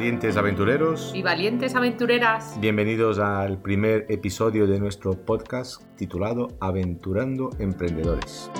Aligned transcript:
valientes 0.00 0.38
aventureros 0.38 1.12
y 1.14 1.20
valientes 1.20 1.74
aventureras. 1.74 2.58
Bienvenidos 2.58 3.18
al 3.18 3.60
primer 3.60 4.06
episodio 4.08 4.66
de 4.66 4.80
nuestro 4.80 5.12
podcast 5.12 5.82
titulado 5.94 6.56
Aventurando 6.58 7.50
Emprendedores. 7.58 8.50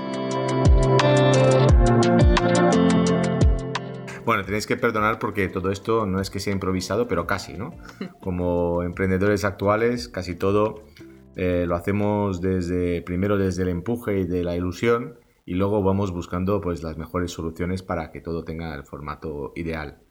Bueno, 4.27 4.45
tenéis 4.45 4.67
que 4.67 4.77
perdonar 4.77 5.19
porque 5.19 5.49
todo 5.49 5.71
esto 5.71 6.05
no 6.05 6.21
es 6.21 6.29
que 6.29 6.41
sea 6.41 6.53
improvisado, 6.53 7.09
pero 7.09 7.27
casi, 7.27 7.55
¿no? 7.55 7.71
Como 8.21 8.83
emprendedores 8.83 9.47
actuales, 9.47 10.11
casi 10.11 10.35
todo 10.35 10.85
eh, 11.37 11.65
lo 11.67 11.75
hacemos 11.75 12.43
desde 12.43 13.01
primero 13.01 13.39
desde 13.39 13.63
el 13.63 13.71
empuje 13.71 14.19
y 14.19 14.25
de 14.27 14.45
la 14.45 14.57
ilusión 14.57 15.19
y 15.47 15.55
luego 15.55 15.83
vamos 15.83 16.13
buscando 16.13 16.61
pues 16.61 16.83
las 16.83 16.99
mejores 16.99 17.33
soluciones 17.33 17.83
para 17.83 18.11
que 18.11 18.21
todo 18.21 18.45
tenga 18.45 18.75
el 18.75 18.85
formato 18.85 19.53
ideal. 19.57 20.03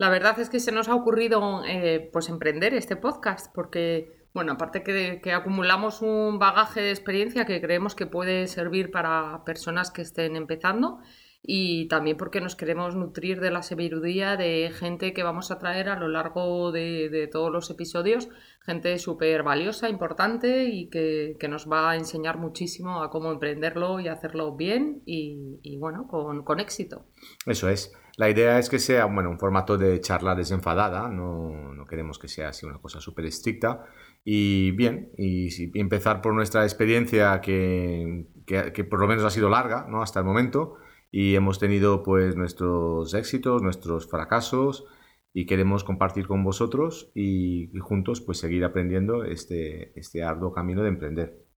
La 0.00 0.08
verdad 0.08 0.40
es 0.40 0.48
que 0.48 0.60
se 0.60 0.72
nos 0.72 0.88
ha 0.88 0.94
ocurrido 0.94 1.62
eh, 1.66 2.08
pues 2.10 2.30
emprender 2.30 2.72
este 2.72 2.96
podcast 2.96 3.54
porque, 3.54 4.24
bueno, 4.32 4.52
aparte 4.52 4.82
que, 4.82 5.20
que, 5.22 5.34
acumulamos 5.34 6.00
un 6.00 6.38
bagaje 6.38 6.80
de 6.80 6.88
experiencia 6.88 7.44
que 7.44 7.60
creemos 7.60 7.94
que 7.94 8.06
puede 8.06 8.46
servir 8.46 8.90
para 8.90 9.44
personas 9.44 9.90
que 9.90 10.00
estén 10.00 10.36
empezando 10.36 11.00
y 11.42 11.86
también 11.88 12.16
porque 12.16 12.40
nos 12.40 12.56
queremos 12.56 12.96
nutrir 12.96 13.42
de 13.42 13.50
la 13.50 13.62
sabiduría 13.62 14.38
de 14.38 14.72
gente 14.74 15.12
que 15.12 15.22
vamos 15.22 15.50
a 15.50 15.58
traer 15.58 15.90
a 15.90 16.00
lo 16.00 16.08
largo 16.08 16.72
de, 16.72 17.28
todos 17.30 17.52
los 17.52 17.68
episodios, 17.68 18.30
gente 18.62 18.98
súper 18.98 19.42
valiosa, 19.42 19.90
importante 19.90 20.64
y 20.64 20.88
que, 20.88 21.36
nos 21.50 21.70
va 21.70 21.90
a 21.90 21.96
enseñar 21.96 22.38
muchísimo 22.38 23.02
a 23.02 23.10
cómo 23.10 23.30
emprenderlo 23.32 24.00
y 24.00 24.08
hacerlo 24.08 24.56
bien 24.56 25.02
y, 25.04 25.76
bueno, 25.76 26.08
con, 26.08 26.42
con 26.42 26.58
éxito. 26.58 27.04
Eso 27.44 27.68
es. 27.68 27.92
La 28.16 28.28
idea 28.30 28.58
es 28.58 28.68
que 28.68 28.78
sea 28.78 29.06
bueno, 29.06 29.30
un 29.30 29.38
formato 29.38 29.78
de 29.78 30.00
charla 30.00 30.34
desenfadada, 30.34 31.08
no, 31.08 31.74
no 31.74 31.86
queremos 31.86 32.18
que 32.18 32.28
sea 32.28 32.48
así 32.50 32.66
una 32.66 32.78
cosa 32.78 33.00
súper 33.00 33.26
estricta. 33.26 33.84
Y 34.24 34.72
bien, 34.72 35.12
y, 35.16 35.78
empezar 35.78 36.20
por 36.20 36.34
nuestra 36.34 36.64
experiencia 36.64 37.40
que, 37.40 38.26
que, 38.46 38.72
que, 38.72 38.84
por 38.84 39.00
lo 39.00 39.06
menos 39.06 39.24
ha 39.24 39.30
sido 39.30 39.48
larga 39.48 39.86
¿no? 39.88 40.02
hasta 40.02 40.20
el 40.20 40.26
momento 40.26 40.76
y 41.10 41.34
hemos 41.34 41.58
tenido 41.58 42.02
pues 42.02 42.36
nuestros 42.36 43.14
éxitos, 43.14 43.62
nuestros 43.62 44.08
fracasos 44.08 44.84
y 45.32 45.46
queremos 45.46 45.84
compartir 45.84 46.26
con 46.26 46.44
vosotros 46.44 47.10
y, 47.14 47.76
y 47.76 47.80
juntos 47.80 48.20
pues 48.20 48.38
seguir 48.38 48.64
aprendiendo 48.64 49.24
este, 49.24 49.98
este 49.98 50.22
arduo 50.22 50.52
camino 50.52 50.82
de 50.82 50.88
emprender. 50.88 51.49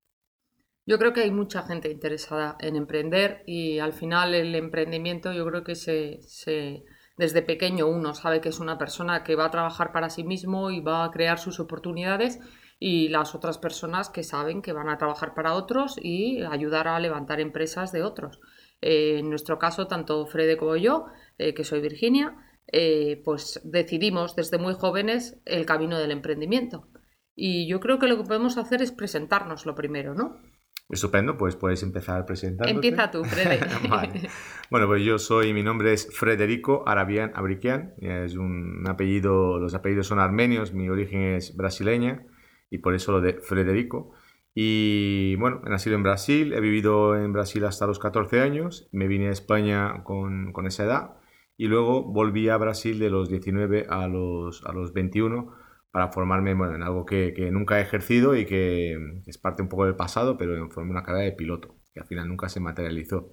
Yo 0.85 0.99
creo 0.99 1.13
que 1.13 1.21
hay 1.21 1.31
mucha 1.31 1.63
gente 1.63 1.89
interesada 1.89 2.57
en 2.59 2.75
emprender 2.75 3.43
y 3.45 3.79
al 3.79 3.93
final 3.93 4.35
el 4.35 4.53
emprendimiento 4.55 5.31
yo 5.31 5.45
creo 5.45 5.63
que 5.63 5.75
se, 5.75 6.19
se, 6.23 6.83
desde 7.17 7.41
pequeño 7.41 7.87
uno 7.87 8.13
sabe 8.13 8.41
que 8.41 8.49
es 8.49 8.59
una 8.59 8.77
persona 8.77 9.23
que 9.23 9.35
va 9.35 9.45
a 9.45 9.51
trabajar 9.51 9.93
para 9.93 10.09
sí 10.09 10.23
mismo 10.25 10.71
y 10.71 10.81
va 10.81 11.05
a 11.05 11.11
crear 11.11 11.39
sus 11.39 11.61
oportunidades 11.61 12.39
y 12.79 13.07
las 13.07 13.33
otras 13.33 13.57
personas 13.59 14.09
que 14.09 14.23
saben 14.23 14.61
que 14.61 14.73
van 14.73 14.89
a 14.89 14.97
trabajar 14.97 15.33
para 15.33 15.53
otros 15.53 15.95
y 16.01 16.41
ayudar 16.43 16.89
a 16.89 16.99
levantar 16.99 17.39
empresas 17.39 17.93
de 17.93 18.03
otros. 18.03 18.41
Eh, 18.81 19.19
en 19.19 19.29
nuestro 19.29 19.57
caso, 19.57 19.87
tanto 19.87 20.25
Frede 20.25 20.57
como 20.57 20.75
yo, 20.75 21.05
eh, 21.37 21.53
que 21.53 21.63
soy 21.63 21.79
Virginia, 21.79 22.35
eh, 22.67 23.21
pues 23.23 23.61
decidimos 23.63 24.35
desde 24.35 24.57
muy 24.57 24.73
jóvenes 24.73 25.39
el 25.45 25.65
camino 25.65 25.97
del 25.97 26.11
emprendimiento. 26.11 26.89
Y 27.35 27.67
yo 27.67 27.79
creo 27.79 27.99
que 27.99 28.07
lo 28.07 28.17
que 28.17 28.27
podemos 28.27 28.57
hacer 28.57 28.81
es 28.81 28.91
presentarnos 28.91 29.65
lo 29.65 29.75
primero, 29.75 30.13
¿no? 30.13 30.41
Estupendo, 30.89 31.37
pues 31.37 31.55
puedes 31.55 31.81
empezar 31.81 32.25
presentándote. 32.25 32.71
Empieza 32.71 33.09
tú, 33.09 33.23
Fred. 33.23 33.61
Bueno, 34.69 34.87
pues 34.87 35.03
yo 35.03 35.19
soy, 35.19 35.53
mi 35.53 35.61
nombre 35.61 35.93
es 35.93 36.09
Frederico 36.15 36.83
Arabian 36.87 37.31
Abriquian, 37.35 37.93
es 37.99 38.35
un 38.35 38.83
apellido, 38.87 39.59
los 39.59 39.75
apellidos 39.75 40.07
son 40.07 40.19
armenios, 40.19 40.73
mi 40.73 40.89
origen 40.89 41.35
es 41.35 41.55
brasileña 41.55 42.25
y 42.71 42.79
por 42.79 42.95
eso 42.95 43.11
lo 43.11 43.21
de 43.21 43.33
Frederico. 43.33 44.13
Y 44.55 45.35
bueno, 45.35 45.61
he 45.65 45.69
nacido 45.69 45.95
en 45.95 46.03
Brasil, 46.03 46.53
he 46.53 46.59
vivido 46.59 47.15
en 47.15 47.33
Brasil 47.33 47.65
hasta 47.65 47.85
los 47.85 47.99
14 47.99 48.41
años, 48.41 48.89
me 48.91 49.07
vine 49.07 49.27
a 49.29 49.31
España 49.31 50.03
con, 50.03 50.53
con 50.53 50.65
esa 50.65 50.85
edad 50.85 51.17
y 51.57 51.67
luego 51.67 52.03
volví 52.03 52.49
a 52.49 52.57
Brasil 52.57 52.99
de 52.99 53.09
los 53.09 53.29
19 53.29 53.85
a 53.89 54.07
los, 54.07 54.63
a 54.65 54.73
los 54.73 54.93
21 54.93 55.53
para 55.93 56.09
formarme 56.11 56.55
bueno, 56.55 56.73
en 56.75 56.81
algo 56.81 57.05
que, 57.05 57.33
que, 57.35 57.51
nunca 57.51 57.77
he 57.77 57.83
ejercido 57.83 58.35
y 58.35 58.45
que 58.47 58.97
es 59.27 59.37
parte 59.37 59.61
un 59.61 59.69
poco 59.69 59.85
del 59.85 59.95
pasado, 59.95 60.37
pero 60.37 60.67
formé 60.71 60.89
una 60.89 61.03
carrera 61.03 61.25
de 61.25 61.33
piloto, 61.33 61.77
que 61.93 61.99
al 61.99 62.07
final 62.07 62.27
nunca 62.27 62.49
se 62.49 62.59
materializó 62.59 63.29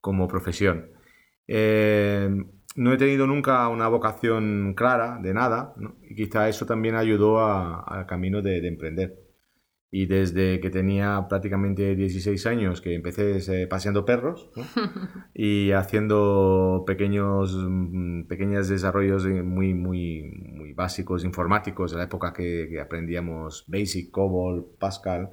como 0.00 0.26
profesión. 0.26 0.90
Eh, 1.46 2.30
no 2.76 2.92
he 2.94 2.96
tenido 2.96 3.26
nunca 3.26 3.68
una 3.68 3.88
vocación 3.88 4.72
clara 4.74 5.18
de 5.20 5.34
nada, 5.34 5.74
y 6.02 6.14
quizá 6.14 6.48
eso 6.48 6.64
también 6.64 6.94
ayudó 6.94 7.44
al 7.44 8.06
camino 8.06 8.40
de, 8.40 8.66
emprender. 8.66 9.14
Y 9.90 10.04
desde 10.06 10.60
que 10.60 10.68
tenía 10.68 11.26
prácticamente 11.28 11.96
16 11.96 12.44
años, 12.46 12.82
que 12.82 12.94
empecé 12.94 13.38
eh, 13.62 13.66
paseando 13.66 14.04
perros 14.04 14.50
¿no? 14.54 14.64
y 15.34 15.72
haciendo 15.72 16.84
pequeños, 16.86 17.56
mm, 17.56 18.24
pequeños 18.24 18.68
desarrollos 18.68 19.26
muy, 19.26 19.72
muy, 19.72 20.24
muy 20.24 20.74
básicos 20.74 21.24
informáticos, 21.24 21.92
de 21.92 21.98
la 21.98 22.04
época 22.04 22.34
que, 22.34 22.68
que 22.70 22.80
aprendíamos 22.80 23.64
Basic, 23.66 24.10
COBOL, 24.10 24.76
Pascal, 24.78 25.30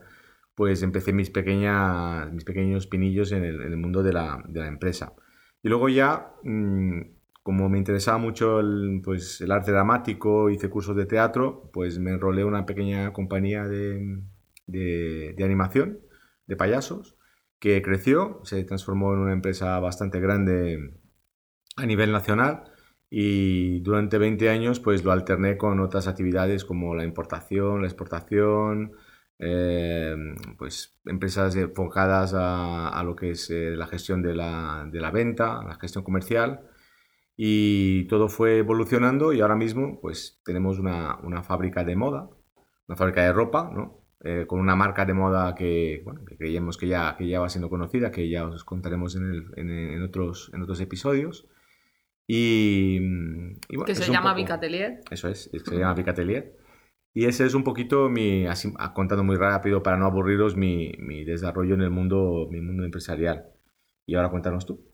pues 0.55 0.81
empecé 0.83 1.11
mis, 1.13 1.29
pequeñas, 1.29 2.31
mis 2.31 2.45
pequeños 2.45 2.87
pinillos 2.87 3.31
en 3.33 3.43
el, 3.43 3.61
en 3.61 3.73
el 3.73 3.77
mundo 3.77 4.01
de 4.03 4.13
la, 4.13 4.41
de 4.47 4.61
la, 4.61 4.67
empresa. 4.67 5.13
Y 5.61 5.69
luego 5.69 5.89
ya, 5.89 6.33
mmm, 6.43 7.01
como 7.43 7.69
me 7.69 7.77
interesaba 7.77 8.17
mucho 8.17 8.61
el, 8.61 9.01
pues, 9.03 9.41
el 9.41 9.51
arte 9.51 9.71
dramático, 9.71 10.49
hice 10.49 10.69
cursos 10.69 10.95
de 10.95 11.05
teatro, 11.05 11.69
pues 11.73 11.99
me 11.99 12.11
enrolé 12.11 12.41
en 12.41 12.47
una 12.47 12.65
pequeña 12.65 13.11
compañía 13.13 13.67
de, 13.67 14.23
de, 14.67 15.35
animación, 15.43 15.99
de 16.47 16.55
payasos, 16.55 17.17
que 17.59 17.81
creció, 17.81 18.41
se 18.43 18.63
transformó 18.63 19.13
en 19.13 19.19
una 19.19 19.33
empresa 19.33 19.79
bastante 19.79 20.19
grande 20.19 20.99
a 21.77 21.85
nivel 21.85 22.11
nacional 22.11 22.63
y 23.09 23.79
durante 23.81 24.17
20 24.17 24.49
años 24.49 24.79
pues 24.79 25.03
lo 25.03 25.11
alterné 25.11 25.57
con 25.57 25.79
otras 25.79 26.07
actividades 26.07 26.65
como 26.65 26.95
la 26.95 27.03
importación, 27.03 27.81
la 27.81 27.87
exportación, 27.87 28.93
eh, 29.39 30.15
pues 30.57 30.99
empresas 31.05 31.55
enfocadas 31.55 32.33
a, 32.33 32.89
a, 32.89 33.03
lo 33.03 33.15
que 33.15 33.31
es 33.31 33.49
eh, 33.49 33.75
la 33.75 33.87
gestión 33.87 34.21
de 34.21 34.33
la, 34.33 34.87
de 34.91 35.01
la 35.01 35.11
venta, 35.11 35.61
la 35.63 35.75
gestión 35.75 36.03
comercial 36.03 36.61
y 37.37 38.05
todo 38.07 38.29
fue 38.29 38.59
evolucionando 38.59 39.33
y 39.33 39.41
ahora 39.41 39.55
mismo 39.55 39.99
pues 40.01 40.41
tenemos 40.45 40.79
una, 40.79 41.17
una 41.23 41.43
fábrica 41.43 41.83
de 41.83 41.95
moda, 41.95 42.29
una 42.87 42.95
fábrica 42.95 43.23
de 43.23 43.33
ropa, 43.33 43.69
¿no? 43.73 44.04
Eh, 44.23 44.45
con 44.47 44.59
una 44.59 44.75
marca 44.75 45.05
de 45.05 45.13
moda 45.13 45.53
que, 45.53 46.01
bueno, 46.03 46.25
que 46.25 46.37
creíamos 46.37 46.77
que 46.77 46.87
ya, 46.87 47.15
que 47.17 47.27
ya 47.27 47.39
va 47.39 47.49
siendo 47.49 47.69
conocida, 47.69 48.11
que 48.11 48.27
ya 48.29 48.47
os 48.47 48.63
contaremos 48.63 49.15
en, 49.15 49.23
el, 49.23 49.45
en, 49.55 49.69
en 49.69 50.01
otros, 50.03 50.49
en 50.53 50.61
otros 50.63 50.79
episodios. 50.81 51.47
Y, 52.27 52.97
y 53.69 53.75
bueno, 53.75 53.85
que 53.85 53.95
se 53.95 54.11
llama 54.11 54.33
Bicatelier. 54.33 55.01
Eso 55.11 55.27
es, 55.27 55.49
es 55.53 55.63
que 55.63 55.71
se 55.71 55.77
llama 55.77 55.93
Bicatelier. 55.93 56.57
Y 57.13 57.25
ese 57.25 57.45
es 57.45 57.53
un 57.53 57.63
poquito 57.63 58.09
mi, 58.09 58.45
así, 58.45 58.73
contando 58.93 59.23
muy 59.23 59.37
rápido 59.37 59.81
para 59.83 59.97
no 59.97 60.05
aburriros, 60.05 60.57
mi, 60.57 60.91
mi, 60.99 61.23
desarrollo 61.23 61.75
en 61.75 61.81
el 61.81 61.89
mundo, 61.89 62.47
mi 62.51 62.59
mundo 62.61 62.83
empresarial. 62.83 63.45
Y 64.05 64.15
ahora 64.15 64.29
cuéntanos 64.29 64.65
tú. 64.65 64.91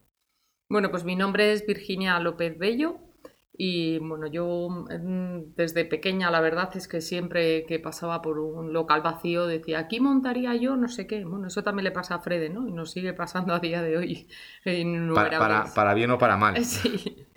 Bueno, 0.70 0.92
pues 0.92 1.04
mi 1.04 1.16
nombre 1.16 1.52
es 1.52 1.66
Virginia 1.66 2.20
López 2.20 2.58
Bello, 2.58 3.00
y 3.64 4.00
bueno, 4.00 4.26
yo 4.26 4.70
mm, 4.70 5.54
desde 5.56 5.86
pequeña 5.86 6.32
la 6.32 6.42
verdad 6.42 6.76
es 6.76 6.88
que 6.88 7.00
siempre 7.00 7.64
que 7.68 7.78
pasaba 7.78 8.24
por 8.24 8.40
un 8.40 8.74
local 8.74 9.04
vacío 9.04 9.46
decía, 9.46 9.78
aquí 9.78 10.00
montaría 10.00 10.56
yo 10.56 10.76
no 10.78 10.88
sé 10.88 11.06
qué. 11.06 11.24
Bueno, 11.26 11.46
eso 11.46 11.62
también 11.62 11.84
le 11.84 11.92
pasa 11.92 12.16
a 12.16 12.20
Frede, 12.22 12.50
¿no? 12.50 12.68
Y 12.68 12.72
nos 12.72 12.90
sigue 12.90 13.14
pasando 13.14 13.54
a 13.54 13.60
día 13.60 13.84
de 13.84 13.98
hoy. 13.98 14.28
Para, 15.14 15.38
para, 15.38 15.66
para, 15.76 15.94
bien 15.94 16.10
o 16.10 16.18
para 16.18 16.38
mal. 16.38 16.56
Sí. 16.66 17.28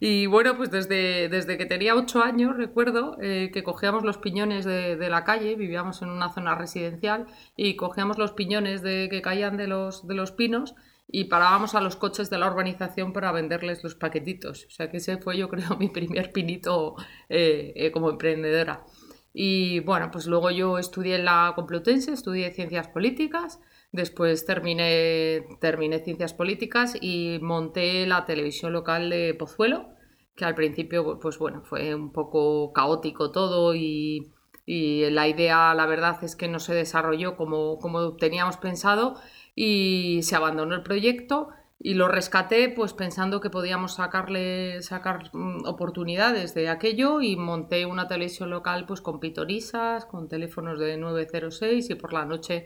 Y 0.00 0.26
bueno, 0.26 0.56
pues 0.56 0.70
desde, 0.70 1.28
desde 1.28 1.56
que 1.56 1.66
tenía 1.66 1.94
ocho 1.94 2.22
años 2.22 2.56
recuerdo 2.56 3.16
eh, 3.20 3.50
que 3.52 3.62
cogíamos 3.62 4.04
los 4.04 4.18
piñones 4.18 4.64
de, 4.64 4.96
de, 4.96 5.08
la 5.08 5.24
calle, 5.24 5.54
vivíamos 5.54 6.02
en 6.02 6.10
una 6.10 6.32
zona 6.32 6.54
residencial, 6.54 7.26
y 7.56 7.76
cogíamos 7.76 8.18
los 8.18 8.32
piñones 8.32 8.82
de, 8.82 9.08
que 9.10 9.22
caían 9.22 9.56
de 9.56 9.66
los, 9.66 10.06
de 10.06 10.14
los 10.14 10.32
pinos 10.32 10.74
y 11.12 11.24
parábamos 11.24 11.74
a 11.74 11.80
los 11.80 11.96
coches 11.96 12.30
de 12.30 12.38
la 12.38 12.50
urbanización 12.50 13.12
para 13.12 13.32
venderles 13.32 13.82
los 13.82 13.96
paquetitos. 13.96 14.66
O 14.66 14.70
sea 14.70 14.90
que 14.90 14.98
ese 14.98 15.18
fue 15.18 15.36
yo 15.36 15.48
creo 15.48 15.76
mi 15.78 15.88
primer 15.88 16.32
pinito 16.32 16.94
eh, 17.28 17.72
eh, 17.74 17.90
como 17.90 18.10
emprendedora. 18.10 18.84
Y 19.32 19.80
bueno, 19.80 20.10
pues 20.10 20.26
luego 20.26 20.50
yo 20.50 20.78
estudié 20.78 21.16
en 21.16 21.24
la 21.24 21.52
Complutense, 21.54 22.12
estudié 22.12 22.52
ciencias 22.52 22.88
políticas, 22.88 23.60
después 23.92 24.44
terminé, 24.44 25.44
terminé 25.60 26.00
ciencias 26.00 26.34
políticas 26.34 26.96
y 27.00 27.38
monté 27.40 28.06
la 28.06 28.24
televisión 28.24 28.72
local 28.72 29.10
de 29.10 29.34
Pozuelo, 29.34 29.88
que 30.36 30.44
al 30.44 30.56
principio 30.56 31.20
pues 31.20 31.38
bueno, 31.38 31.62
fue 31.62 31.94
un 31.94 32.12
poco 32.12 32.72
caótico 32.72 33.30
todo 33.30 33.74
y, 33.74 34.32
y 34.66 35.08
la 35.10 35.28
idea 35.28 35.74
la 35.74 35.86
verdad 35.86 36.22
es 36.24 36.34
que 36.34 36.48
no 36.48 36.58
se 36.58 36.74
desarrolló 36.74 37.36
como, 37.36 37.78
como 37.78 38.16
teníamos 38.16 38.56
pensado 38.56 39.16
y 39.62 40.22
se 40.22 40.36
abandonó 40.36 40.74
el 40.74 40.82
proyecto 40.82 41.50
y 41.78 41.92
lo 41.92 42.08
rescaté 42.08 42.70
pues 42.70 42.94
pensando 42.94 43.42
que 43.42 43.50
podíamos 43.50 43.96
sacarle 43.96 44.80
sacar 44.80 45.28
mm, 45.34 45.66
oportunidades 45.66 46.54
de 46.54 46.70
aquello 46.70 47.20
y 47.20 47.36
monté 47.36 47.84
una 47.84 48.08
televisión 48.08 48.48
local 48.48 48.86
pues 48.86 49.02
con 49.02 49.20
pitonisas, 49.20 50.06
con 50.06 50.28
teléfonos 50.28 50.78
de 50.78 50.96
906 50.96 51.90
y 51.90 51.94
por 51.94 52.14
la 52.14 52.24
noche 52.24 52.64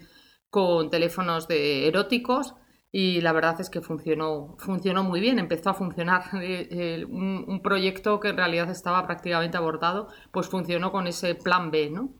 con 0.50 0.88
teléfonos 0.88 1.48
de 1.48 1.88
eróticos 1.88 2.54
y 2.92 3.20
la 3.22 3.32
verdad 3.32 3.60
es 3.60 3.70
que 3.70 3.80
funcionó, 3.80 4.54
funcionó 4.60 5.02
muy 5.02 5.18
bien, 5.18 5.40
empezó 5.40 5.70
a 5.70 5.74
funcionar 5.74 6.22
eh, 6.40 6.68
eh, 6.70 7.04
un, 7.06 7.44
un, 7.48 7.60
proyecto 7.60 8.20
que 8.20 8.28
en 8.28 8.36
realidad 8.36 8.70
estaba 8.70 9.04
prácticamente 9.04 9.56
abortado, 9.56 10.06
pues 10.30 10.48
funcionó 10.48 10.92
con 10.92 11.08
ese 11.08 11.34
plan 11.34 11.72
B, 11.72 11.90
¿no? 11.90 12.14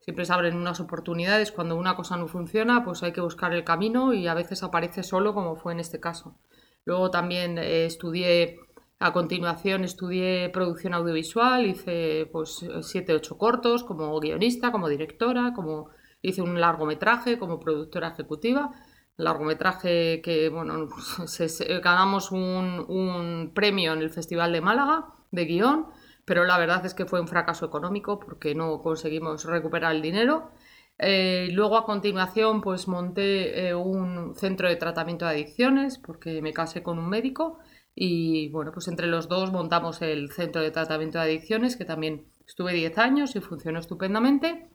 Siempre 0.00 0.24
se 0.24 0.32
abren 0.32 0.56
unas 0.56 0.80
oportunidades. 0.80 1.52
Cuando 1.52 1.76
una 1.76 1.94
cosa 1.94 2.16
no 2.16 2.26
funciona, 2.26 2.84
pues 2.84 3.02
hay 3.02 3.12
que 3.12 3.20
buscar 3.20 3.52
el 3.52 3.64
camino 3.64 4.14
y 4.14 4.26
a 4.26 4.34
veces 4.34 4.62
aparece 4.62 5.02
solo, 5.02 5.34
como 5.34 5.56
fue 5.56 5.72
en 5.72 5.80
este 5.80 6.00
caso. 6.00 6.38
Luego 6.84 7.10
también 7.10 7.58
eh, 7.58 7.84
estudié, 7.84 8.60
a 8.98 9.12
continuación 9.12 9.84
estudié 9.84 10.48
producción 10.48 10.94
audiovisual, 10.94 11.66
hice 11.66 12.28
pues 12.32 12.64
siete, 12.82 13.14
ocho 13.14 13.36
cortos 13.36 13.84
como 13.84 14.18
guionista, 14.20 14.72
como 14.72 14.88
directora, 14.88 15.52
como 15.54 15.90
hice 16.22 16.42
un 16.42 16.58
largometraje 16.60 17.38
como 17.38 17.60
productora 17.60 18.08
ejecutiva. 18.08 18.72
Largometraje 19.16 20.22
que, 20.22 20.48
bueno, 20.48 20.88
ganamos 21.82 22.32
un, 22.32 22.86
un 22.88 23.52
premio 23.54 23.92
en 23.92 24.00
el 24.00 24.10
Festival 24.10 24.52
de 24.52 24.62
Málaga 24.62 25.08
de 25.30 25.44
guion 25.44 25.86
pero 26.30 26.44
la 26.44 26.58
verdad 26.58 26.86
es 26.86 26.94
que 26.94 27.06
fue 27.06 27.20
un 27.20 27.26
fracaso 27.26 27.66
económico 27.66 28.20
porque 28.20 28.54
no 28.54 28.80
conseguimos 28.82 29.44
recuperar 29.46 29.96
el 29.96 30.00
dinero. 30.00 30.52
Eh, 30.96 31.48
luego 31.50 31.76
a 31.76 31.84
continuación 31.84 32.60
pues 32.60 32.86
monté 32.86 33.66
eh, 33.66 33.74
un 33.74 34.36
centro 34.36 34.68
de 34.68 34.76
tratamiento 34.76 35.24
de 35.24 35.32
adicciones 35.32 35.98
porque 35.98 36.40
me 36.40 36.52
casé 36.52 36.84
con 36.84 37.00
un 37.00 37.08
médico 37.08 37.58
y 37.96 38.48
bueno 38.50 38.70
pues 38.70 38.86
entre 38.86 39.08
los 39.08 39.26
dos 39.28 39.50
montamos 39.50 40.02
el 40.02 40.30
centro 40.30 40.62
de 40.62 40.70
tratamiento 40.70 41.18
de 41.18 41.24
adicciones 41.24 41.76
que 41.76 41.84
también 41.84 42.26
estuve 42.46 42.74
10 42.74 42.96
años 42.98 43.34
y 43.34 43.40
funcionó 43.40 43.80
estupendamente 43.80 44.68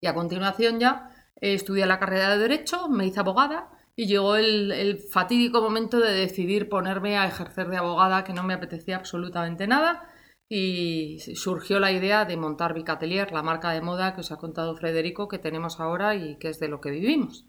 y 0.00 0.06
a 0.06 0.14
continuación 0.14 0.80
ya 0.80 1.10
eh, 1.42 1.52
estudié 1.52 1.84
la 1.84 1.98
carrera 1.98 2.30
de 2.30 2.38
derecho, 2.38 2.88
me 2.88 3.04
hice 3.06 3.20
abogada 3.20 3.68
y 3.96 4.06
llegó 4.06 4.36
el, 4.36 4.72
el 4.72 4.98
fatídico 4.98 5.60
momento 5.60 6.00
de 6.00 6.12
decidir 6.14 6.70
ponerme 6.70 7.18
a 7.18 7.26
ejercer 7.26 7.68
de 7.68 7.76
abogada 7.76 8.24
que 8.24 8.32
no 8.32 8.44
me 8.44 8.54
apetecía 8.54 8.96
absolutamente 8.96 9.66
nada 9.66 10.08
y 10.48 11.18
surgió 11.34 11.80
la 11.80 11.92
idea 11.92 12.24
de 12.24 12.36
montar 12.36 12.74
Bicatelier, 12.74 13.32
la 13.32 13.42
marca 13.42 13.70
de 13.70 13.80
moda 13.80 14.14
que 14.14 14.20
os 14.20 14.32
ha 14.32 14.36
contado 14.36 14.76
Federico 14.76 15.28
que 15.28 15.38
tenemos 15.38 15.80
ahora 15.80 16.14
y 16.14 16.36
que 16.36 16.48
es 16.48 16.60
de 16.60 16.68
lo 16.68 16.80
que 16.80 16.90
vivimos. 16.90 17.46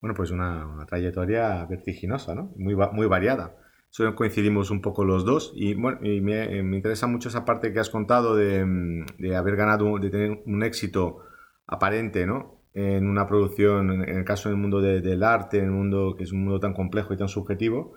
Bueno, 0.00 0.14
pues 0.14 0.30
una, 0.30 0.84
trayectoria 0.86 1.64
vertiginosa, 1.64 2.34
¿no? 2.34 2.52
Muy, 2.56 2.76
muy 2.92 3.06
variada. 3.06 3.56
Solo 3.90 4.14
coincidimos 4.14 4.70
un 4.70 4.82
poco 4.82 5.04
los 5.04 5.24
dos 5.24 5.52
y, 5.54 5.74
bueno, 5.74 5.98
y 6.02 6.20
me, 6.20 6.62
me, 6.62 6.76
interesa 6.76 7.06
mucho 7.06 7.30
esa 7.30 7.46
parte 7.46 7.72
que 7.72 7.80
has 7.80 7.88
contado 7.88 8.36
de, 8.36 9.04
de, 9.18 9.36
haber 9.36 9.56
ganado, 9.56 9.98
de 9.98 10.10
tener 10.10 10.42
un 10.44 10.62
éxito 10.62 11.24
aparente, 11.66 12.26
¿no? 12.26 12.60
En 12.74 13.08
una 13.08 13.26
producción, 13.26 13.90
en 13.90 14.18
el 14.18 14.24
caso 14.24 14.50
del 14.50 14.58
mundo 14.58 14.82
de, 14.82 15.00
del 15.00 15.22
arte, 15.22 15.58
en 15.58 15.64
el 15.64 15.70
mundo 15.70 16.14
que 16.16 16.24
es 16.24 16.32
un 16.32 16.44
mundo 16.44 16.60
tan 16.60 16.74
complejo 16.74 17.14
y 17.14 17.16
tan 17.16 17.28
subjetivo, 17.28 17.94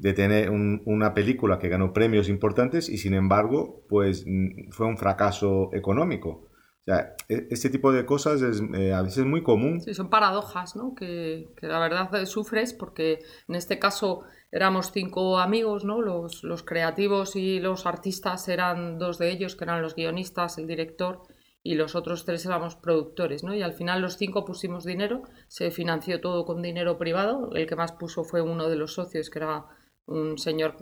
de 0.00 0.14
tener 0.14 0.50
una 0.50 1.12
película 1.12 1.58
que 1.58 1.68
ganó 1.68 1.92
premios 1.92 2.30
importantes 2.30 2.88
y 2.88 2.96
sin 2.96 3.12
embargo, 3.12 3.84
pues 3.88 4.24
mm, 4.26 4.70
fue 4.70 4.86
un 4.86 4.96
fracaso 4.96 5.68
económico. 5.74 6.48
O 6.80 6.84
sea, 6.84 7.14
e, 7.28 7.48
este 7.50 7.68
tipo 7.68 7.92
de 7.92 8.06
cosas 8.06 8.40
es 8.40 8.62
eh, 8.74 8.94
a 8.94 9.02
veces 9.02 9.26
muy 9.26 9.42
común. 9.42 9.82
Sí, 9.82 9.92
son 9.92 10.08
paradojas, 10.08 10.74
¿no? 10.74 10.94
Que, 10.94 11.50
que, 11.54 11.66
la 11.66 11.78
verdad 11.78 12.24
sufres 12.24 12.72
porque 12.72 13.18
en 13.46 13.54
este 13.54 13.78
caso 13.78 14.22
éramos 14.50 14.90
cinco 14.90 15.38
amigos, 15.38 15.84
¿no? 15.84 16.00
Los, 16.00 16.44
los 16.44 16.62
creativos 16.62 17.36
y 17.36 17.60
los 17.60 17.84
artistas 17.84 18.48
eran 18.48 18.98
dos 18.98 19.18
de 19.18 19.30
ellos, 19.30 19.54
que 19.54 19.64
eran 19.64 19.82
los 19.82 19.94
guionistas, 19.94 20.56
el 20.56 20.66
director 20.66 21.20
y 21.62 21.74
los 21.74 21.94
otros 21.94 22.24
tres 22.24 22.46
éramos 22.46 22.74
productores, 22.74 23.44
¿no? 23.44 23.54
Y 23.54 23.60
al 23.60 23.74
final 23.74 24.00
los 24.00 24.16
cinco 24.16 24.46
pusimos 24.46 24.84
dinero, 24.84 25.24
se 25.46 25.70
financió 25.70 26.22
todo 26.22 26.46
con 26.46 26.62
dinero 26.62 26.96
privado, 26.96 27.50
el 27.54 27.66
que 27.66 27.76
más 27.76 27.92
puso 27.92 28.24
fue 28.24 28.40
uno 28.40 28.70
de 28.70 28.76
los 28.76 28.94
socios, 28.94 29.28
que 29.28 29.40
era 29.40 29.66
un 30.10 30.38
señor 30.38 30.76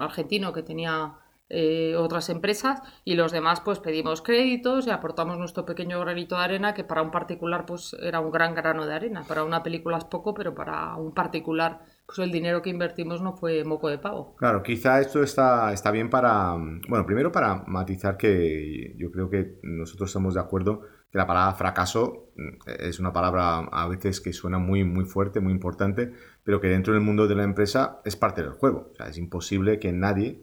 argentino 0.00 0.52
que 0.52 0.62
tenía 0.62 1.14
eh, 1.48 1.94
otras 1.96 2.30
empresas 2.30 2.80
y 3.04 3.14
los 3.14 3.30
demás 3.30 3.60
pues 3.60 3.78
pedimos 3.78 4.22
créditos 4.22 4.86
y 4.86 4.90
aportamos 4.90 5.36
nuestro 5.36 5.66
pequeño 5.66 6.00
granito 6.00 6.36
de 6.36 6.44
arena 6.44 6.72
que 6.72 6.82
para 6.82 7.02
un 7.02 7.10
particular 7.10 7.66
pues 7.66 7.94
era 8.00 8.20
un 8.20 8.30
gran 8.30 8.54
grano 8.54 8.86
de 8.86 8.94
arena, 8.94 9.22
para 9.28 9.44
una 9.44 9.62
película 9.62 9.98
es 9.98 10.04
poco 10.04 10.32
pero 10.32 10.54
para 10.54 10.96
un 10.96 11.12
particular 11.12 11.80
pues 12.06 12.18
el 12.18 12.32
dinero 12.32 12.62
que 12.62 12.70
invertimos 12.70 13.22
no 13.22 13.36
fue 13.36 13.64
moco 13.64 13.88
de 13.88 13.98
pavo. 13.98 14.34
Claro, 14.36 14.62
quizá 14.62 15.00
esto 15.00 15.22
está, 15.22 15.72
está 15.72 15.90
bien 15.90 16.10
para, 16.10 16.54
bueno, 16.88 17.06
primero 17.06 17.32
para 17.32 17.64
matizar 17.66 18.16
que 18.16 18.94
yo 18.98 19.10
creo 19.10 19.30
que 19.30 19.58
nosotros 19.62 20.10
estamos 20.10 20.34
de 20.34 20.40
acuerdo 20.40 20.82
que 21.10 21.18
la 21.18 21.26
palabra 21.26 21.54
fracaso 21.54 22.32
mm, 22.36 22.70
es 22.80 22.98
una 22.98 23.12
palabra 23.12 23.58
a 23.58 23.88
veces 23.88 24.20
que 24.20 24.32
suena 24.32 24.58
muy, 24.58 24.82
muy 24.84 25.04
fuerte, 25.04 25.40
muy 25.40 25.52
importante, 25.52 26.12
pero 26.42 26.60
que 26.60 26.68
dentro 26.68 26.94
del 26.94 27.02
mundo 27.02 27.28
de 27.28 27.34
la 27.34 27.44
empresa 27.44 28.00
es 28.04 28.16
parte 28.16 28.42
del 28.42 28.52
juego. 28.52 28.90
O 28.92 28.94
sea, 28.94 29.08
es 29.08 29.18
imposible 29.18 29.78
que 29.78 29.92
nadie, 29.92 30.42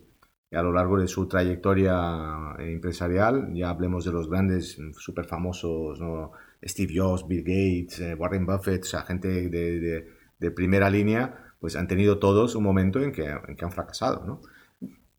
a 0.52 0.62
lo 0.62 0.72
largo 0.72 1.00
de 1.00 1.08
su 1.08 1.28
trayectoria 1.28 2.56
empresarial, 2.60 3.52
ya 3.54 3.70
hablemos 3.70 4.06
de 4.06 4.12
los 4.12 4.30
grandes, 4.30 4.78
súper 4.98 5.26
famosos, 5.26 6.00
¿no? 6.00 6.32
Steve 6.64 6.94
Jobs, 6.96 7.28
Bill 7.28 7.44
Gates, 7.44 8.00
eh, 8.02 8.16
Warren 8.16 8.46
Buffett, 8.46 8.84
o 8.84 8.88
sea, 8.88 9.02
gente 9.04 9.50
de, 9.50 10.06
de, 10.40 10.52
primera 10.52 10.90
línea, 10.90 11.49
pues 11.60 11.76
han 11.76 11.88
tenido 11.88 12.20
todos 12.20 12.56
un 12.56 12.64
momento 12.64 13.00
en 13.00 13.12
que, 13.12 13.26
en 13.26 13.56
que 13.56 13.66
han 13.66 13.72
fracasado, 13.72 14.26
¿no? 14.26 14.42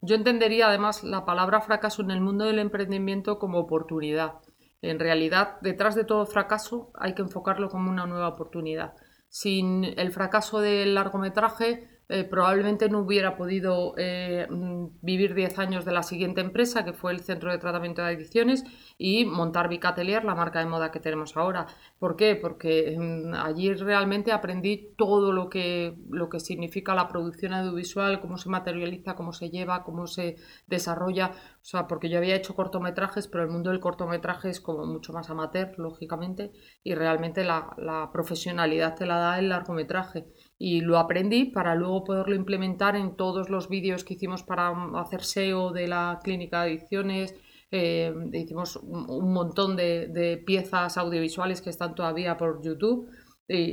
Yo 0.03 0.15
entendería 0.15 0.69
además 0.69 1.05
la 1.05 1.27
palabra 1.27 1.61
fracaso 1.61 2.03
en 2.03 2.11
el 2.11 2.23
mundo 2.23 2.47
del 2.47 2.59
emprendimiento 2.59 3.39
como 3.39 3.59
oportunidad. 3.59 4.35
En 4.81 4.99
realidad, 4.99 5.61
detrás 5.61 5.95
de 5.95 6.05
todo 6.05 6.25
fracaso 6.25 6.91
hay 6.95 7.15
que 7.15 7.23
enfocarlo 7.23 7.69
como 7.69 7.91
una 7.91 8.07
nueva 8.07 8.29
oportunidad. 8.29 8.95
Sin 9.29 9.85
el 9.85 10.11
fracaso 10.11 10.61
del 10.61 10.95
largometraje, 10.95 11.87
eh, 12.13 12.25
probablemente 12.25 12.89
no 12.89 12.99
hubiera 13.01 13.37
podido 13.37 13.95
eh, 13.97 14.47
mm, 14.51 14.99
vivir 15.01 15.35
10 15.35 15.59
años 15.61 15.85
de 15.85 15.93
la 15.93 16.03
siguiente 16.03 16.41
empresa, 16.41 16.85
que 16.85 16.93
fue 16.93 17.13
el 17.13 17.21
Centro 17.21 17.53
de 17.53 17.59
Tratamiento 17.59 18.03
de 18.03 18.09
Adicciones, 18.09 18.65
y 18.99 19.25
montar 19.25 19.69
Bicatelier, 19.69 20.25
la 20.25 20.35
marca 20.35 20.59
de 20.59 20.67
moda 20.67 20.91
que 20.91 20.99
tenemos 20.99 21.37
ahora. 21.37 21.69
¿Por 22.01 22.17
qué? 22.17 22.35
Porque 22.35 22.97
mm, 22.99 23.35
allí 23.35 23.73
realmente 23.75 24.33
aprendí 24.33 24.93
todo 24.97 25.33
lo 25.33 25.49
que, 25.49 25.95
lo 26.11 26.29
que 26.29 26.41
significa 26.41 26.97
la 26.97 27.07
producción 27.07 27.53
audiovisual, 27.53 28.21
cómo 28.21 28.37
se 28.39 28.49
materializa, 28.49 29.15
cómo 29.15 29.33
se 29.33 29.51
lleva, 29.51 29.85
cómo 29.85 30.09
se 30.09 30.37
desarrolla. 30.67 31.31
O 31.63 31.65
sea, 31.71 31.87
porque 31.87 32.09
yo 32.09 32.17
había 32.17 32.37
hecho 32.37 32.57
cortometrajes, 32.57 33.29
pero 33.29 33.45
el 33.45 33.51
mundo 33.51 33.69
del 33.69 33.81
cortometraje 33.81 34.49
es 34.49 34.63
como 34.63 34.87
mucho 34.87 35.13
más 35.13 35.29
amateur, 35.29 35.79
lógicamente, 35.79 36.53
y 36.83 36.95
realmente 36.95 37.45
la, 37.45 38.11
profesionalidad 38.15 38.97
te 38.97 39.05
la 39.05 39.19
da 39.19 39.39
el 39.39 39.51
largometraje 39.51 40.27
y 40.59 40.81
lo 40.81 40.99
aprendí 40.99 41.45
para 41.45 41.75
luego 41.75 42.05
poderlo 42.05 42.35
implementar 42.35 42.97
en 42.97 43.15
todos 43.15 43.51
los 43.51 43.69
vídeos 43.69 44.05
que 44.05 44.15
hicimos 44.15 44.43
para 44.43 44.73
hacer 44.99 45.23
SEO 45.23 45.71
de 45.71 45.87
la 45.87 46.19
clínica 46.25 46.63
de 46.63 46.71
adicciones. 46.71 47.35
Eh, 47.71 48.13
hicimos 48.33 48.77
un, 48.77 49.33
montón 49.33 49.77
de, 49.77 50.43
piezas 50.47 50.97
audiovisuales 50.97 51.61
que 51.61 51.71
están 51.71 51.95
todavía 51.95 52.39
por 52.39 52.63
YouTube 52.63 53.11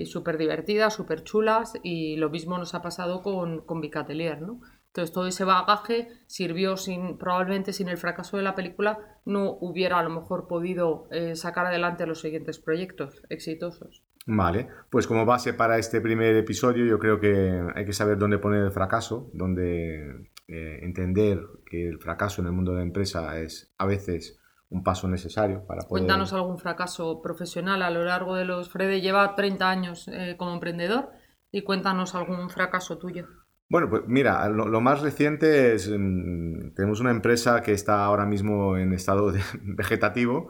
súper 0.05 0.37
divertidas, 0.37 0.95
súper 0.95 1.23
chulas 1.23 1.73
y 1.83 2.15
lo 2.17 2.31
mismo 2.31 2.57
nos 2.57 2.73
ha 2.73 2.81
pasado 2.81 3.21
con, 3.21 3.61
con 3.61 3.79
Bicatelier, 3.79 4.41
¿no? 4.41 4.59
Entonces 4.97 5.13
todo 5.13 5.27
ese 5.27 5.43
bagaje 5.43 6.07
sirvió 6.25 6.75
sin, 6.75 7.19
probablemente 7.19 7.71
sin 7.71 7.87
el 7.87 7.97
fracaso 7.97 8.35
de 8.37 8.41
la 8.41 8.55
película 8.55 8.97
no 9.25 9.55
hubiera 9.61 9.99
a 9.99 10.03
lo 10.03 10.09
mejor 10.09 10.47
podido 10.47 11.07
eh, 11.11 11.35
sacar 11.35 11.67
adelante 11.67 12.07
los 12.07 12.19
siguientes 12.19 12.57
proyectos 12.57 13.21
exitosos. 13.29 14.03
Vale, 14.25 14.69
pues 14.89 15.05
como 15.05 15.23
base 15.23 15.53
para 15.53 15.77
este 15.77 16.01
primer 16.01 16.35
episodio 16.35 16.83
yo 16.85 16.97
creo 16.97 17.19
que 17.19 17.63
hay 17.75 17.85
que 17.85 17.93
saber 17.93 18.17
dónde 18.17 18.39
poner 18.39 18.63
el 18.63 18.71
fracaso, 18.71 19.29
dónde 19.33 20.31
eh, 20.47 20.79
entender 20.81 21.43
que 21.63 21.87
el 21.87 21.99
fracaso 21.99 22.41
en 22.41 22.47
el 22.47 22.53
mundo 22.53 22.71
de 22.71 22.77
la 22.77 22.83
empresa 22.83 23.39
es 23.39 23.71
a 23.77 23.85
veces 23.85 24.39
un 24.71 24.81
paso 24.81 25.07
necesario 25.07 25.63
para 25.67 25.81
poder... 25.81 26.05
Cuéntanos 26.05 26.33
algún 26.33 26.57
fracaso 26.57 27.21
profesional 27.21 27.83
a 27.83 27.91
lo 27.91 28.03
largo 28.03 28.35
de 28.35 28.45
los... 28.45 28.71
Frede 28.71 28.99
lleva 28.99 29.35
30 29.35 29.69
años 29.69 30.07
eh, 30.07 30.33
como 30.39 30.55
emprendedor 30.55 31.11
y 31.51 31.61
cuéntanos 31.61 32.15
algún 32.15 32.49
fracaso 32.49 32.97
tuyo. 32.97 33.27
Bueno, 33.69 33.89
pues 33.89 34.03
mira, 34.07 34.47
lo, 34.49 34.79
más 34.81 35.01
reciente 35.01 35.73
es, 35.73 35.89
mm, 35.89 36.73
tenemos 36.73 37.01
una 37.01 37.11
empresa 37.11 37.61
que 37.61 37.73
está 37.73 38.05
ahora 38.05 38.25
mismo 38.25 38.77
en 38.77 38.93
estado 38.93 39.33
vegetativo, 39.61 40.49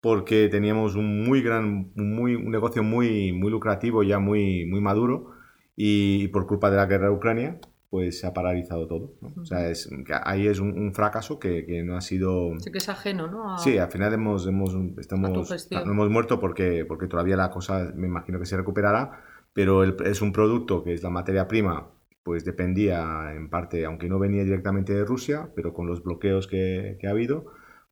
porque 0.00 0.48
teníamos 0.48 0.96
un 0.96 1.24
muy 1.24 1.42
gran, 1.42 1.92
muy, 1.94 2.34
un 2.34 2.50
negocio 2.50 2.82
muy, 2.82 3.32
muy 3.32 3.50
lucrativo, 3.50 4.02
ya 4.02 4.18
muy, 4.18 4.66
muy 4.66 4.80
maduro, 4.80 5.32
y, 5.76 6.28
por 6.28 6.46
culpa 6.46 6.70
de 6.70 6.76
la 6.76 6.86
guerra 6.86 7.08
de 7.08 7.14
Ucrania, 7.14 7.60
pues 7.88 8.18
se 8.18 8.26
ha 8.26 8.34
paralizado 8.34 8.88
todo. 8.88 9.14
O 9.40 9.44
sea, 9.44 9.68
es, 9.70 9.88
ahí 10.24 10.48
es 10.48 10.58
un, 10.58 10.92
fracaso 10.92 11.38
que, 11.38 11.64
que, 11.66 11.82
no 11.84 11.96
ha 11.96 12.00
sido... 12.00 12.58
Sí 12.58 12.72
que 12.72 12.78
es 12.78 12.88
ajeno, 12.88 13.28
¿no? 13.28 13.58
Sí, 13.58 13.78
al 13.78 13.90
final 13.90 14.12
hemos, 14.12 14.46
hemos, 14.46 14.74
estamos, 14.98 15.30
no 15.70 15.92
hemos 15.92 16.10
muerto 16.10 16.40
porque, 16.40 16.84
porque 16.84 17.06
todavía 17.06 17.36
la 17.36 17.50
cosa 17.50 17.92
me 17.94 18.08
imagino 18.08 18.40
que 18.40 18.46
se 18.46 18.56
recuperará, 18.56 19.22
pero 19.52 19.84
es 19.84 20.20
un 20.20 20.32
producto 20.32 20.82
que 20.82 20.94
es 20.94 21.02
la 21.02 21.10
materia 21.10 21.46
prima 21.46 21.90
pues 22.26 22.44
dependía 22.44 23.32
en 23.36 23.48
parte, 23.48 23.84
aunque 23.84 24.08
no 24.08 24.18
venía 24.18 24.42
directamente 24.42 24.92
de 24.92 25.04
Rusia, 25.04 25.52
pero 25.54 25.72
con 25.72 25.86
los 25.86 26.02
bloqueos 26.02 26.48
que, 26.48 26.98
que 27.00 27.06
ha 27.06 27.12
habido, 27.12 27.46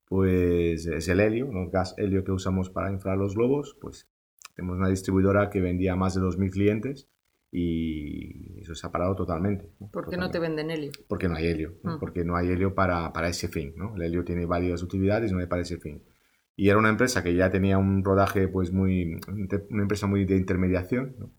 pues 0.07 0.87
es 0.87 1.07
el 1.07 1.21
helio, 1.21 1.53
el 1.53 1.71
gas 1.71 1.95
helio 1.99 2.25
que 2.25 2.33
usamos 2.33 2.69
para 2.69 2.91
inflar 2.91 3.17
los 3.17 3.37
globos, 3.37 3.79
pues 3.81 4.11
tenemos 4.57 4.77
una 4.77 4.89
distribuidora 4.89 5.51
que 5.51 5.61
vendía 5.61 5.93
a 5.93 5.97
más 5.97 6.17
de 6.17 6.21
2.000 6.21 6.51
clientes 6.51 7.09
y 7.53 8.61
eso 8.61 8.75
se 8.75 8.85
ha 8.85 8.91
parado 8.91 9.15
totalmente. 9.15 9.71
¿Por 9.93 10.09
qué 10.09 10.17
no 10.17 10.29
te 10.33 10.41
venden 10.41 10.73
helio? 10.73 10.91
Porque 11.07 11.29
no 11.29 11.37
hay 11.37 11.47
helio, 11.47 11.77
mm. 11.85 12.01
porque 12.01 12.25
no 12.25 12.35
hay 12.35 12.49
helio 12.49 12.75
para, 12.75 13.13
para 13.13 13.29
ese 13.29 13.47
fin. 13.47 13.75
¿no? 13.77 13.95
El 13.95 14.03
helio 14.03 14.25
tiene 14.25 14.47
varias 14.47 14.83
utilidades, 14.83 15.31
no 15.31 15.39
hay 15.39 15.47
para 15.47 15.63
ese 15.63 15.79
fin. 15.79 16.03
Y 16.57 16.71
era 16.71 16.79
una 16.79 16.89
empresa 16.89 17.23
que 17.23 17.37
ya 17.37 17.51
tenía 17.51 17.79
un 17.79 18.03
rodaje, 18.03 18.49
pues 18.49 18.73
muy, 18.73 19.17
una 19.71 19.83
empresa 19.83 20.09
muy 20.09 20.25
de 20.25 20.37
intermediación 20.37 21.33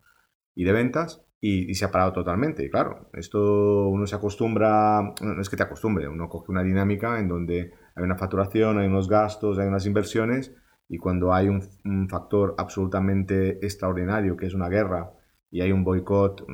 y 0.54 0.64
de 0.64 0.72
ventas, 0.72 1.25
y, 1.48 1.74
se 1.74 1.84
ha 1.84 1.90
parado 1.90 2.12
totalmente. 2.12 2.64
Y 2.64 2.70
claro, 2.70 3.08
esto 3.12 3.88
uno 3.88 4.06
se 4.06 4.16
acostumbra, 4.16 5.14
no 5.20 5.40
es 5.40 5.48
que 5.48 5.56
te 5.56 5.62
acostumbre, 5.62 6.08
uno 6.08 6.28
coge 6.28 6.50
una 6.50 6.62
dinámica 6.62 7.20
en 7.20 7.28
donde 7.28 7.72
hay 7.94 8.04
una 8.04 8.16
facturación, 8.16 8.78
hay 8.78 8.86
unos 8.86 9.08
gastos, 9.08 9.58
hay 9.58 9.68
unas 9.68 9.86
inversiones, 9.86 10.54
y 10.88 10.98
cuando 10.98 11.34
hay 11.34 11.48
un, 11.48 11.62
un 11.84 12.08
factor 12.08 12.54
absolutamente 12.58 13.64
extraordinario, 13.64 14.36
que 14.36 14.46
es 14.46 14.54
una 14.54 14.68
guerra, 14.68 15.12
y 15.50 15.60
hay 15.60 15.72
un 15.72 15.84
boicot 15.84 16.44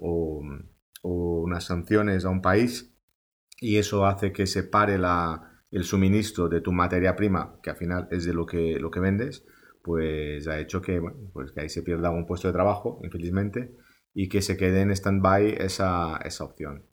o, 0.00 0.42
unas 1.02 1.64
sanciones 1.64 2.24
a 2.24 2.30
un 2.30 2.40
país 2.40 2.94
y 3.60 3.76
eso 3.76 4.06
hace 4.06 4.32
que 4.32 4.46
se 4.46 4.64
pare 4.64 4.96
la, 4.96 5.60
el 5.70 5.84
suministro 5.84 6.48
de 6.48 6.60
tu 6.60 6.72
materia 6.72 7.14
prima, 7.14 7.58
que 7.62 7.70
al 7.70 7.76
final 7.76 8.08
es 8.10 8.24
de 8.24 8.32
lo 8.32 8.46
que, 8.46 8.78
lo 8.78 8.90
que 8.90 9.00
vendes, 9.00 9.44
pues 9.82 10.48
ha 10.48 10.58
hecho 10.58 10.80
que, 10.80 11.02
pues 11.32 11.52
que 11.52 11.60
ahí 11.60 11.68
se 11.68 11.82
pierda 11.82 12.10
un 12.10 12.26
puesto 12.26 12.48
de 12.48 12.54
trabajo, 12.54 13.00
infelizmente, 13.02 13.76
y 14.14 14.28
que 14.28 14.40
se 14.40 14.56
quede 14.56 14.80
en 14.80 14.90
stand-by 14.90 15.56
esa, 15.58 16.16
esa 16.24 16.44
opción. 16.44 16.86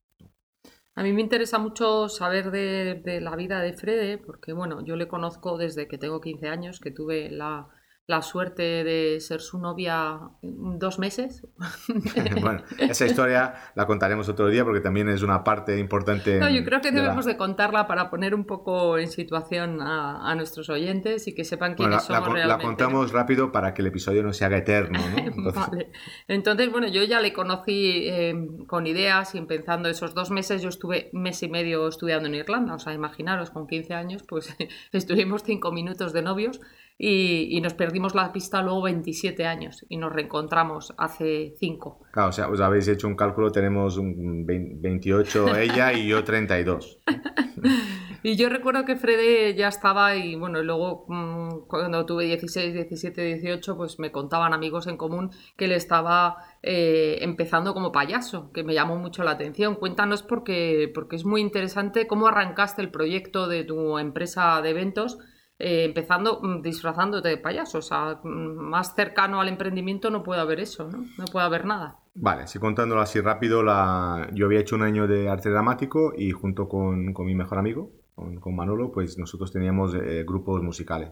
A 0.95 1.03
mí 1.03 1.13
me 1.13 1.21
interesa 1.21 1.57
mucho 1.57 2.09
saber 2.09 2.51
de, 2.51 3.01
de, 3.05 3.21
la 3.21 3.35
vida 3.37 3.61
de 3.61 3.73
Frede, 3.73 4.17
porque 4.17 4.51
bueno, 4.51 4.83
yo 4.83 4.97
le 4.97 5.07
conozco 5.07 5.57
desde 5.57 5.87
que 5.87 5.97
tengo 5.97 6.19
15 6.19 6.47
años, 6.49 6.79
que 6.81 6.91
tuve 6.91 7.29
la, 7.29 7.69
la 8.11 8.21
suerte 8.21 8.83
de 8.83 9.21
ser 9.21 9.39
su 9.39 9.57
novia 9.57 10.19
dos 10.41 10.99
meses. 10.99 11.47
bueno, 12.41 12.61
esa 12.77 13.05
historia 13.05 13.55
la 13.73 13.87
contaremos 13.87 14.27
otro 14.27 14.49
día 14.49 14.65
porque 14.65 14.81
también 14.81 15.07
es 15.07 15.23
una 15.23 15.45
parte 15.45 15.79
importante. 15.79 16.37
No, 16.37 16.49
yo 16.49 16.65
creo 16.65 16.81
que 16.81 16.91
debemos 16.91 17.23
de 17.25 17.37
contarla 17.37 17.87
para 17.87 18.09
poner 18.09 18.35
un 18.35 18.43
poco 18.43 18.97
en 18.97 19.07
situación 19.07 19.81
a, 19.81 20.35
nuestros 20.35 20.69
oyentes 20.69 21.27
y 21.27 21.33
que 21.33 21.45
sepan 21.45 21.75
quiénes 21.75 22.03
somos 22.03 22.27
la, 22.27 22.33
realmente. 22.33 22.63
La 22.63 22.69
contamos 22.69 23.13
rápido 23.13 23.53
para 23.53 23.73
que 23.73 23.81
el 23.81 23.87
episodio 23.87 24.23
no 24.23 24.33
se 24.33 24.43
haga 24.43 24.57
eterno. 24.57 24.99
Entonces... 25.15 25.53
vale. 25.55 25.91
Entonces, 26.27 26.69
bueno, 26.69 26.89
yo 26.89 27.03
ya 27.03 27.21
le 27.21 27.31
conocí 27.31 28.09
eh, 28.09 28.35
con 28.67 28.87
ideas 28.87 29.35
y 29.35 29.37
empezando 29.37 29.87
esos 29.87 30.13
dos 30.13 30.31
meses, 30.31 30.61
yo 30.61 30.67
estuve 30.67 31.09
mes 31.13 31.41
y 31.43 31.47
medio 31.47 31.87
estudiando 31.87 32.27
en 32.27 32.35
Irlanda, 32.35 32.73
o 32.73 32.79
sea, 32.79 32.93
imaginaros, 32.93 33.51
con 33.51 33.67
15 33.67 33.93
años, 33.93 34.23
pues 34.23 34.53
estuvimos 34.91 35.43
cinco 35.43 35.71
minutos 35.71 36.11
de 36.11 36.21
novios 36.23 36.59
y, 37.03 37.59
nos 37.61 37.73
perdimos 37.73 38.13
la 38.13 38.31
pista 38.31 38.61
luego 38.61 38.83
27 38.83 39.47
años 39.47 39.83
y 39.89 39.97
nos 39.97 40.13
reencontramos 40.13 40.93
hace 40.99 41.55
5. 41.57 41.99
Claro, 42.11 42.29
o 42.29 42.31
sea, 42.31 42.47
os 42.47 42.61
habéis 42.61 42.87
hecho 42.87 43.07
un 43.07 43.15
cálculo, 43.15 43.51
tenemos 43.51 43.97
un 43.97 44.45
28 44.45 45.57
ella 45.57 45.93
y 45.93 46.07
yo 46.07 46.23
32. 46.23 46.99
y 48.23 48.35
yo 48.35 48.49
recuerdo 48.49 48.85
que 48.85 48.97
Frede 48.97 49.55
ya 49.55 49.69
estaba 49.69 50.15
y 50.15 50.35
bueno, 50.35 50.61
luego 50.61 51.05
mm, 51.07 51.65
cuando 51.67 52.05
tuve 52.05 52.25
16, 52.25 52.71
17, 52.71 53.19
18, 53.19 53.77
pues 53.77 53.97
me 53.97 54.11
contaban 54.11 54.53
amigos 54.53 54.85
en 54.85 54.97
común 54.97 55.31
que 55.57 55.65
él 55.65 55.71
estaba 55.71 56.37
eh, 56.61 57.17
empezando 57.21 57.73
como 57.73 57.91
payaso, 57.91 58.51
que 58.51 58.63
me 58.63 58.75
llamó 58.75 58.95
mucho 58.97 59.23
la 59.23 59.31
atención. 59.31 59.73
Cuéntanos 59.73 60.21
porque, 60.21 60.91
porque 60.93 61.15
es 61.15 61.25
muy 61.25 61.41
interesante 61.41 62.05
cómo 62.05 62.27
arrancaste 62.27 62.83
el 62.83 62.91
proyecto 62.91 63.47
de 63.47 63.63
tu 63.63 63.97
empresa 63.97 64.61
de 64.61 64.69
eventos 64.69 65.17
eh, 65.61 65.85
empezando 65.85 66.41
mm, 66.41 66.61
disfrazándote 66.61 67.29
de 67.29 67.37
payaso. 67.37 67.77
O 67.77 67.81
sea, 67.81 68.19
mm, 68.23 68.27
más 68.27 68.95
cercano 68.95 69.39
al 69.39 69.47
emprendimiento 69.47 70.09
no 70.09 70.23
puede 70.23 70.41
haber 70.41 70.59
eso, 70.59 70.89
¿no? 70.89 71.05
No 71.17 71.25
puede 71.25 71.45
haber 71.45 71.65
nada. 71.65 71.99
Vale, 72.15 72.47
si 72.47 72.59
contándolo 72.59 73.01
así 73.01 73.21
rápido, 73.21 73.63
la... 73.63 74.27
yo 74.33 74.47
había 74.47 74.59
hecho 74.59 74.75
un 74.75 74.81
año 74.81 75.07
de 75.07 75.29
arte 75.29 75.49
dramático 75.49 76.13
y 76.17 76.31
junto 76.31 76.67
con, 76.67 77.13
con 77.13 77.25
mi 77.25 77.35
mejor 77.35 77.59
amigo, 77.59 77.91
con, 78.15 78.55
Manolo, 78.55 78.91
pues 78.91 79.17
nosotros 79.17 79.51
teníamos 79.51 79.93
eh, 79.95 80.23
grupos 80.27 80.61
musicales. 80.61 81.11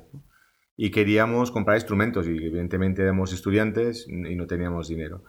Y 0.76 0.92
queríamos 0.92 1.52
comprar 1.52 1.78
instrumentos 1.78 2.28
y 2.28 2.32
evidentemente 2.32 3.02
éramos 3.02 3.34
estudiantes 3.34 4.08
y 4.08 4.36
no 4.36 4.48
teníamos 4.48 4.88
dinero. 4.88 5.24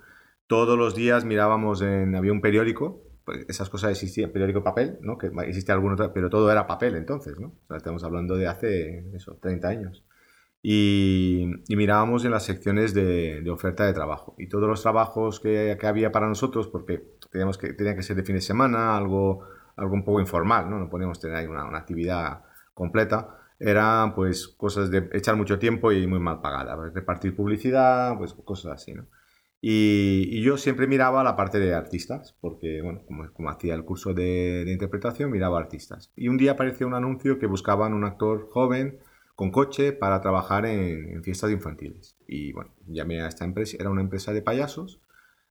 Todos 0.47 0.79
los 0.79 0.95
días 0.95 1.25
mirábamos 1.25 1.83
en... 1.83 2.15
Había 2.15 2.33
un 2.33 2.41
periódico 2.41 3.10
pues, 3.31 3.47
esas 3.49 3.71
cosas 3.71 3.93
existían, 3.93 4.31
periódico 4.31 4.65
papel, 4.65 4.99
¿no? 5.03 5.17
Que 5.17 5.31
existe 5.47 5.71
algún 5.71 5.93
otro, 5.93 6.13
pero 6.13 6.29
todo 6.29 6.51
era 6.51 6.67
papel 6.67 6.97
entonces, 6.97 7.39
¿no? 7.39 7.53
estamos 7.77 8.03
hablando 8.03 8.37
de 8.37 8.49
hace, 8.49 9.05
eso, 9.15 9.39
30 9.41 9.69
años. 9.69 10.05
Y, 10.63 11.47
mirábamos 11.69 12.25
en 12.25 12.33
las 12.33 12.45
secciones 12.45 12.93
de, 12.93 13.49
oferta 13.51 13.87
de 13.87 13.93
trabajo. 13.95 14.35
Y 14.37 14.49
todos 14.49 14.69
los 14.69 14.83
trabajos 14.83 15.39
que, 15.41 15.77
que, 15.81 15.87
había 15.87 16.11
para 16.11 16.27
nosotros, 16.27 16.69
porque 16.69 17.03
teníamos 17.31 17.57
que, 17.57 17.73
tenía 17.73 17.95
que 17.95 18.03
ser 18.03 18.17
de 18.17 18.25
fin 18.25 18.35
de 18.35 18.41
semana, 18.41 18.97
algo, 18.97 19.45
algo 19.77 19.95
un 19.95 20.05
poco 20.05 20.21
informal, 20.21 20.69
¿no? 20.69 20.79
No 20.79 20.91
podíamos 20.91 21.21
tener 21.21 21.49
una, 21.49 21.65
una 21.65 21.79
actividad 21.79 22.43
completa 22.75 23.37
eran 23.61 24.15
pues 24.15 24.49
cosas 24.49 24.91
de 24.91 25.11
echar 25.13 25.37
mucho 25.37 25.59
tiempo 25.59 25.93
y 25.93 26.07
muy 26.07 26.19
mal 26.19 26.41
pagadas, 26.41 26.95
repartir 26.95 27.37
publicidad, 27.37 28.17
pues 28.17 28.33
cosas 28.33 28.73
así, 28.73 28.95
¿no? 28.95 29.07
Y, 29.61 30.43
yo 30.43 30.57
siempre 30.57 30.87
miraba 30.87 31.23
la 31.23 31.37
parte 31.37 31.59
de 31.59 31.75
artistas, 31.75 32.37
porque, 32.41 32.81
bueno, 32.83 33.03
como, 33.07 33.31
como 33.33 33.51
hacía 33.51 33.75
el 33.75 33.85
curso 33.85 34.15
de, 34.15 34.65
interpretación, 34.69 35.31
miraba 35.31 35.59
artistas. 35.59 36.13
Y 36.17 36.29
un 36.29 36.39
día 36.39 36.53
apareció 36.53 36.87
un 36.87 36.95
anuncio 36.95 37.39
que 37.39 37.47
buscaban 37.47 37.93
un 37.93 38.05
actor 38.05 38.49
joven 38.51 38.99
con 39.35 39.51
coche 39.51 39.93
para 39.93 40.21
trabajar 40.21 40.67
en, 40.67 41.23
fiestas 41.23 41.51
infantiles. 41.51 42.17
Y 42.27 42.53
bueno, 42.53 42.73
llamé 42.87 43.21
a 43.21 43.29
esta 43.29 43.45
empresa, 43.45 43.77
era 43.79 43.91
una 43.91 44.03
empresa 44.03 44.33
de 44.33 44.43
payasos, 44.43 45.01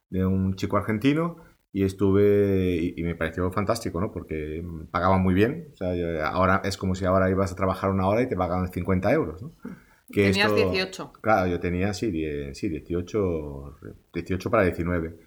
de 0.10 0.25
un 0.25 0.56
chico 0.56 0.78
argentino, 0.78 1.38
y 1.72 1.84
estuve, 1.84 2.78
y, 2.78 2.94
y 2.98 3.04
me 3.04 3.16
pareció 3.16 3.51
fantástico, 3.51 4.01
¿no? 4.01 4.12
Porque 4.12 4.63
pagaban 4.89 5.22
muy 5.22 5.36
bien. 5.36 5.70
O 5.74 5.75
sea, 5.75 6.28
ahora 6.28 6.62
es 6.63 6.78
como 6.78 6.96
si 6.96 7.06
ahora 7.06 7.30
ibas 7.30 7.51
a 7.51 7.56
trabajar 7.56 7.92
una 7.92 8.08
hora 8.08 8.24
y 8.24 8.28
te 8.28 8.36
pagaban 8.36 8.72
50 8.72 9.12
euros, 9.13 9.44
¿no? 9.44 9.51
Tenías 10.12 10.56
18. 10.56 11.13
Claro, 11.22 11.48
yo 11.48 11.60
tenía, 11.60 11.94
sí, 11.94 12.12
sí 12.54 12.70
18, 12.70 13.75
18 14.13 14.50
para 14.51 14.63
19. 14.63 15.20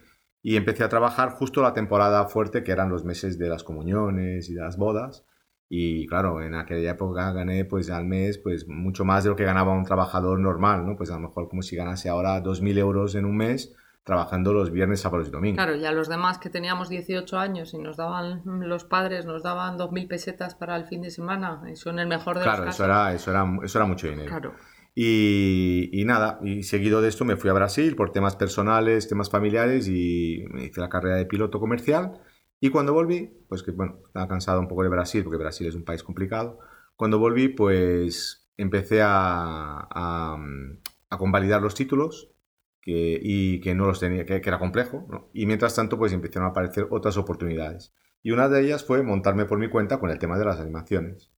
Y 0.43 0.57
empecé 0.57 0.83
a 0.83 0.89
trabajar 0.89 1.31
justo 1.31 1.63
la 1.63 1.73
temporada 1.73 2.27
fuerte, 2.27 2.65
que 2.65 2.73
eran 2.73 2.91
los 2.91 3.05
meses 3.05 3.39
de 3.39 3.49
las 3.49 3.63
comuniones 3.63 4.49
y 4.49 4.55
de 4.55 4.61
las 4.61 4.77
bodas. 4.77 5.25
Y 5.69 6.07
claro, 6.07 6.43
en 6.43 6.55
aquella 6.55 6.91
época 6.91 7.33
gané 7.33 7.65
pues 7.65 7.89
al 7.91 8.05
mes 8.05 8.37
pues 8.37 8.69
mucho 8.69 9.05
más 9.07 9.25
de 9.25 9.31
lo 9.31 9.37
que 9.37 9.45
ganaba 9.45 9.73
un 9.73 9.85
trabajador 9.85 10.39
normal, 10.39 10.85
¿no? 10.85 10.97
Pues 10.97 11.11
a 11.11 11.15
lo 11.15 11.21
mejor 11.21 11.49
como 11.49 11.63
si 11.63 11.77
ganase 11.77 12.11
ahora 12.11 12.43
2.000 12.43 12.77
euros 12.77 13.15
en 13.15 13.25
un 13.25 13.37
mes 13.37 13.75
trabajando 14.05 14.53
los 14.53 14.71
viernes, 14.71 15.01
sábados 15.01 15.29
y 15.29 15.31
domingos. 15.31 15.65
Claro, 15.65 15.79
ya 15.79 15.93
los 15.93 16.09
demás 16.09 16.39
que 16.39 16.51
teníamos 16.51 16.89
18 16.89 17.39
años 17.39 17.73
y 17.73 17.79
nos 17.79 17.97
daban, 17.97 18.43
los 18.45 18.85
padres 18.85 19.25
nos 19.25 19.43
daban 19.43 19.79
2.000 19.79 20.09
pesetas 20.09 20.55
para 20.55 20.77
el 20.77 20.85
fin 20.85 21.03
de 21.03 21.11
semana, 21.11 21.63
eso 21.69 21.91
en 21.91 22.01
el 22.01 22.09
mejor 22.09 22.39
de 22.39 22.45
los 22.45 22.55
casos. 22.55 22.59
Claro, 22.59 22.71
eso 22.71 22.85
era, 22.85 23.15
eso, 23.15 23.31
era, 23.31 23.65
eso 23.65 23.79
era 23.79 23.87
mucho 23.87 24.09
dinero. 24.09 24.29
Claro. 24.29 24.55
Y, 24.95 26.03
nada, 26.05 26.39
y 26.43 26.65
seguido 26.65 27.01
de 27.01 27.09
esto 27.09 27.25
me 27.25 27.37
fui 27.37 27.49
a 27.49 27.55
Brasil 27.55 27.97
por 27.97 28.13
temas 28.13 28.37
personales, 28.37 29.09
temas 29.09 29.31
familiares 29.31 29.89
y 29.89 30.45
me 30.51 30.67
hice 30.67 30.81
la 30.81 30.89
carrera 30.91 31.17
de 31.17 31.27
piloto 31.27 31.61
comercial. 31.61 32.21
Y 32.61 32.71
cuando 32.71 32.93
volví, 32.93 33.31
pues 33.49 33.63
que 33.63 33.71
bueno, 33.73 34.01
estaba 34.07 34.29
cansado 34.29 34.61
un 34.61 34.69
poco 34.69 34.83
de 34.83 34.89
Brasil, 34.91 35.25
porque 35.25 35.39
Brasil 35.39 35.67
es 35.67 35.75
un 35.75 35.85
país 35.85 36.03
complicado. 36.03 36.59
Cuando 36.97 37.19
volví, 37.19 37.49
pues 37.49 38.49
empecé 38.57 39.03
a, 39.03 39.89
a, 39.91 40.37
a 41.11 41.19
convalidar 41.19 41.63
los 41.63 41.75
títulos 41.75 42.33
que, 42.83 43.19
y 43.23 43.61
que 43.61 43.75
no 43.75 43.87
los 43.87 44.01
tenía, 44.01 44.27
que, 44.27 44.37
era 44.37 44.59
complejo. 44.59 45.07
Y 45.33 45.47
mientras 45.47 45.75
tanto, 45.75 45.99
pues 45.99 46.13
empezaron 46.13 46.49
a 46.49 46.51
aparecer 46.51 46.89
otras 46.91 47.17
oportunidades. 47.17 47.95
Y 48.23 48.33
una 48.33 48.49
de 48.49 48.61
ellas 48.63 48.85
fue 48.85 49.03
montarme 49.03 49.47
por 49.47 49.59
mi 49.59 49.69
cuenta 49.69 49.99
con 49.99 50.11
el 50.11 50.19
tema 50.19 50.39
de 50.39 50.45
las 50.45 50.61
animaciones. 50.61 51.31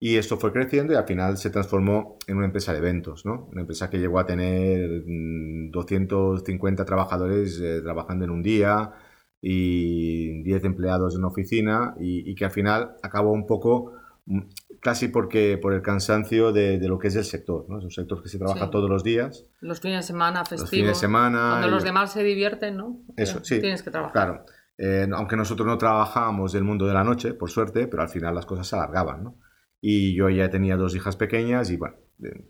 Y 0.00 0.16
esto 0.16 0.36
fue 0.36 0.52
creciendo 0.52 0.92
y 0.92 0.96
al 0.96 1.06
final 1.06 1.38
se 1.38 1.50
transformó 1.50 2.18
en 2.28 2.36
una 2.36 2.46
empresa 2.46 2.72
de 2.72 2.78
eventos, 2.78 3.26
¿no? 3.26 3.48
Una 3.50 3.62
empresa 3.62 3.90
que 3.90 3.98
llegó 3.98 4.20
a 4.20 4.26
tener 4.26 5.02
250 5.04 6.82
mm, 6.82 6.86
trabajadores 6.86 7.60
eh, 7.60 7.80
trabajando 7.82 8.24
en 8.24 8.30
un 8.30 8.42
día 8.42 8.92
y 9.40 10.42
10 10.44 10.64
empleados 10.64 11.14
en 11.14 11.20
una 11.20 11.28
oficina 11.28 11.94
y, 11.98 12.32
que 12.36 12.44
al 12.44 12.52
final 12.52 12.96
acabó 13.02 13.32
un 13.32 13.44
poco 13.44 13.92
mm, 14.26 14.42
casi 14.80 15.08
porque 15.08 15.58
por 15.58 15.74
el 15.74 15.82
cansancio 15.82 16.52
de, 16.52 16.78
lo 16.86 17.00
que 17.00 17.08
es 17.08 17.16
el 17.16 17.24
sector, 17.24 17.66
¿no? 17.68 17.78
Es 17.78 17.84
un 17.84 17.90
sector 17.90 18.22
que 18.22 18.28
se 18.28 18.38
trabaja 18.38 18.70
todos 18.70 18.88
los 18.88 19.02
días. 19.02 19.46
Los 19.60 19.80
fines 19.80 19.98
de 19.98 20.06
semana, 20.06 20.44
festivos. 20.44 20.62
Los 20.62 20.70
fines 20.70 20.88
de 20.90 20.94
semana. 20.94 21.48
Cuando 21.50 21.70
los 21.70 21.82
demás 21.82 22.12
se 22.12 22.22
divierten, 22.22 22.76
¿no? 22.76 23.00
Eso, 23.16 23.42
sí. 23.42 23.60
Tienes 23.60 23.82
que 23.82 23.90
trabajar. 23.90 24.12
Claro. 24.12 24.44
Eh, 24.80 25.08
aunque 25.12 25.34
nosotros 25.34 25.66
no 25.66 25.76
trabajábamos 25.76 26.52
del 26.52 26.62
mundo 26.62 26.86
de 26.86 26.94
la 26.94 27.02
noche, 27.02 27.34
por 27.34 27.50
suerte, 27.50 27.88
pero 27.88 28.02
al 28.02 28.08
final 28.08 28.32
las 28.36 28.46
cosas 28.46 28.68
se 28.68 28.76
alargaban, 28.76 29.24
¿no? 29.24 29.34
Y 29.80 30.14
yo 30.14 30.28
ya 30.28 30.50
tenía 30.50 30.76
dos 30.76 30.94
hijas 30.96 31.16
pequeñas 31.16 31.70
y 31.70 31.76
bueno, 31.76 31.96
eh, 32.22 32.48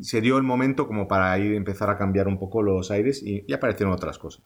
se 0.00 0.20
dio 0.20 0.38
el 0.38 0.42
momento 0.42 0.86
como 0.86 1.06
para 1.06 1.38
ir 1.38 1.54
empezar 1.54 1.90
a 1.90 1.98
cambiar 1.98 2.28
un 2.28 2.38
poco 2.38 2.62
los 2.62 2.90
aires 2.90 3.22
y, 3.22 3.52
aparecieron 3.52 3.92
otras 3.94 4.18
cosas. 4.18 4.44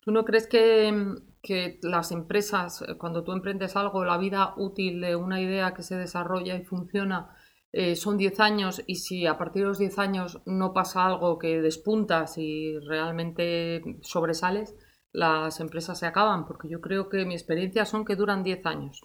¿Tú 0.00 0.10
no 0.10 0.24
crees 0.24 0.46
que, 0.46 1.14
que 1.42 1.78
las 1.82 2.12
empresas, 2.12 2.82
eh, 2.82 2.96
cuando 2.98 3.24
tú 3.24 3.32
emprendes 3.32 3.76
algo, 3.76 4.04
la 4.04 4.18
vida 4.18 4.54
útil 4.56 5.00
de 5.00 5.16
una 5.16 5.40
idea 5.40 5.74
que 5.74 5.82
se 5.82 5.96
desarrolla 5.96 6.56
y 6.56 6.64
funciona 6.64 7.34
eh, 7.74 7.96
son 7.96 8.18
10 8.18 8.40
años 8.40 8.82
y 8.86 8.96
si 8.96 9.26
a 9.26 9.38
partir 9.38 9.62
de 9.62 9.68
los 9.68 9.78
10 9.78 9.98
años 9.98 10.42
no 10.44 10.74
pasa 10.74 11.06
algo 11.06 11.38
que 11.38 11.62
despuntas 11.62 12.36
y 12.36 12.78
realmente 12.80 13.80
sobresales, 14.02 14.74
las 15.10 15.58
empresas 15.60 15.98
se 15.98 16.06
acaban? 16.06 16.46
Porque 16.46 16.68
yo 16.68 16.80
creo 16.80 17.08
que 17.08 17.24
mi 17.24 17.34
experiencia 17.34 17.86
son 17.86 18.04
que 18.04 18.16
duran 18.16 18.42
10 18.42 18.66
años. 18.66 19.02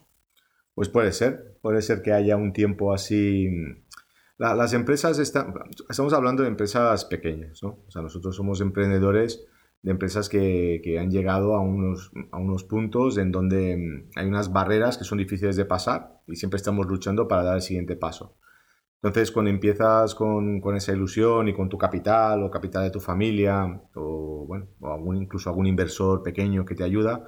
Pues 0.77 0.89
puede 0.89 1.11
ser, 1.11 1.57
puede 1.63 1.81
ser 1.81 2.03
que 2.03 2.13
haya 2.13 2.37
un 2.37 2.53
tiempo 2.53 2.93
así. 2.93 3.49
las 4.37 4.73
empresas 4.73 5.17
están, 5.17 5.55
estamos 5.89 6.13
hablando 6.13 6.43
de 6.43 6.49
empresas 6.49 7.03
pequeñas, 7.05 7.63
¿no? 7.63 7.79
O 7.87 7.89
sea, 7.89 8.03
nosotros 8.03 8.35
somos 8.35 8.61
emprendedores 8.61 9.43
de 9.81 9.89
empresas 9.89 10.29
que, 10.29 10.99
han 11.01 11.09
llegado 11.09 11.55
a 11.55 11.61
unos, 11.61 12.11
a 12.31 12.37
unos 12.37 12.63
puntos 12.63 13.17
en 13.17 13.31
donde 13.31 13.75
mm, 13.75 14.19
hay 14.19 14.27
unas 14.27 14.53
barreras 14.53 14.99
que 14.99 15.03
son 15.03 15.17
difíciles 15.17 15.55
de 15.55 15.65
pasar 15.65 16.21
y 16.27 16.35
siempre 16.35 16.57
estamos 16.57 16.85
luchando 16.85 17.27
para 17.27 17.41
dar 17.41 17.55
el 17.55 17.63
siguiente 17.63 17.95
paso. 17.95 18.37
Entonces, 19.01 19.31
cuando 19.31 19.49
empiezas 19.49 20.13
con, 20.13 20.61
con 20.61 20.75
esa 20.75 20.93
ilusión 20.93 21.47
y 21.47 21.55
con 21.55 21.69
tu 21.69 21.79
capital 21.79 22.43
o 22.43 22.51
capital 22.51 22.83
de 22.83 22.91
tu 22.91 22.99
familia 22.99 23.81
o, 23.95 24.45
bueno, 24.47 24.67
o 24.81 25.13
incluso 25.15 25.49
algún 25.49 25.65
inversor 25.65 26.21
pequeño 26.21 26.65
que 26.65 26.75
te 26.75 26.83
ayuda, 26.83 27.27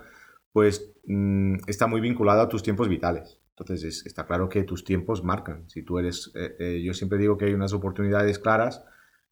pues 0.54 0.94
mm, 1.08 1.56
está 1.66 1.88
muy 1.88 2.00
vinculado 2.00 2.42
a 2.42 2.50
tus 2.50 2.62
tiempos 2.62 2.88
vitales. 2.88 3.39
Entonces 3.60 4.06
está 4.06 4.26
claro 4.26 4.50
que 4.50 4.64
tus 4.64 4.84
tiempos 4.84 5.24
marcan. 5.24 5.70
Si 5.70 5.84
tú 5.84 6.00
eres, 6.00 6.32
eh, 6.36 6.56
eh, 6.60 6.82
yo 6.84 6.94
siempre 6.94 7.20
digo 7.20 7.38
que 7.38 7.46
hay 7.46 7.54
unas 7.54 7.74
oportunidades 7.74 8.40
claras 8.40 8.84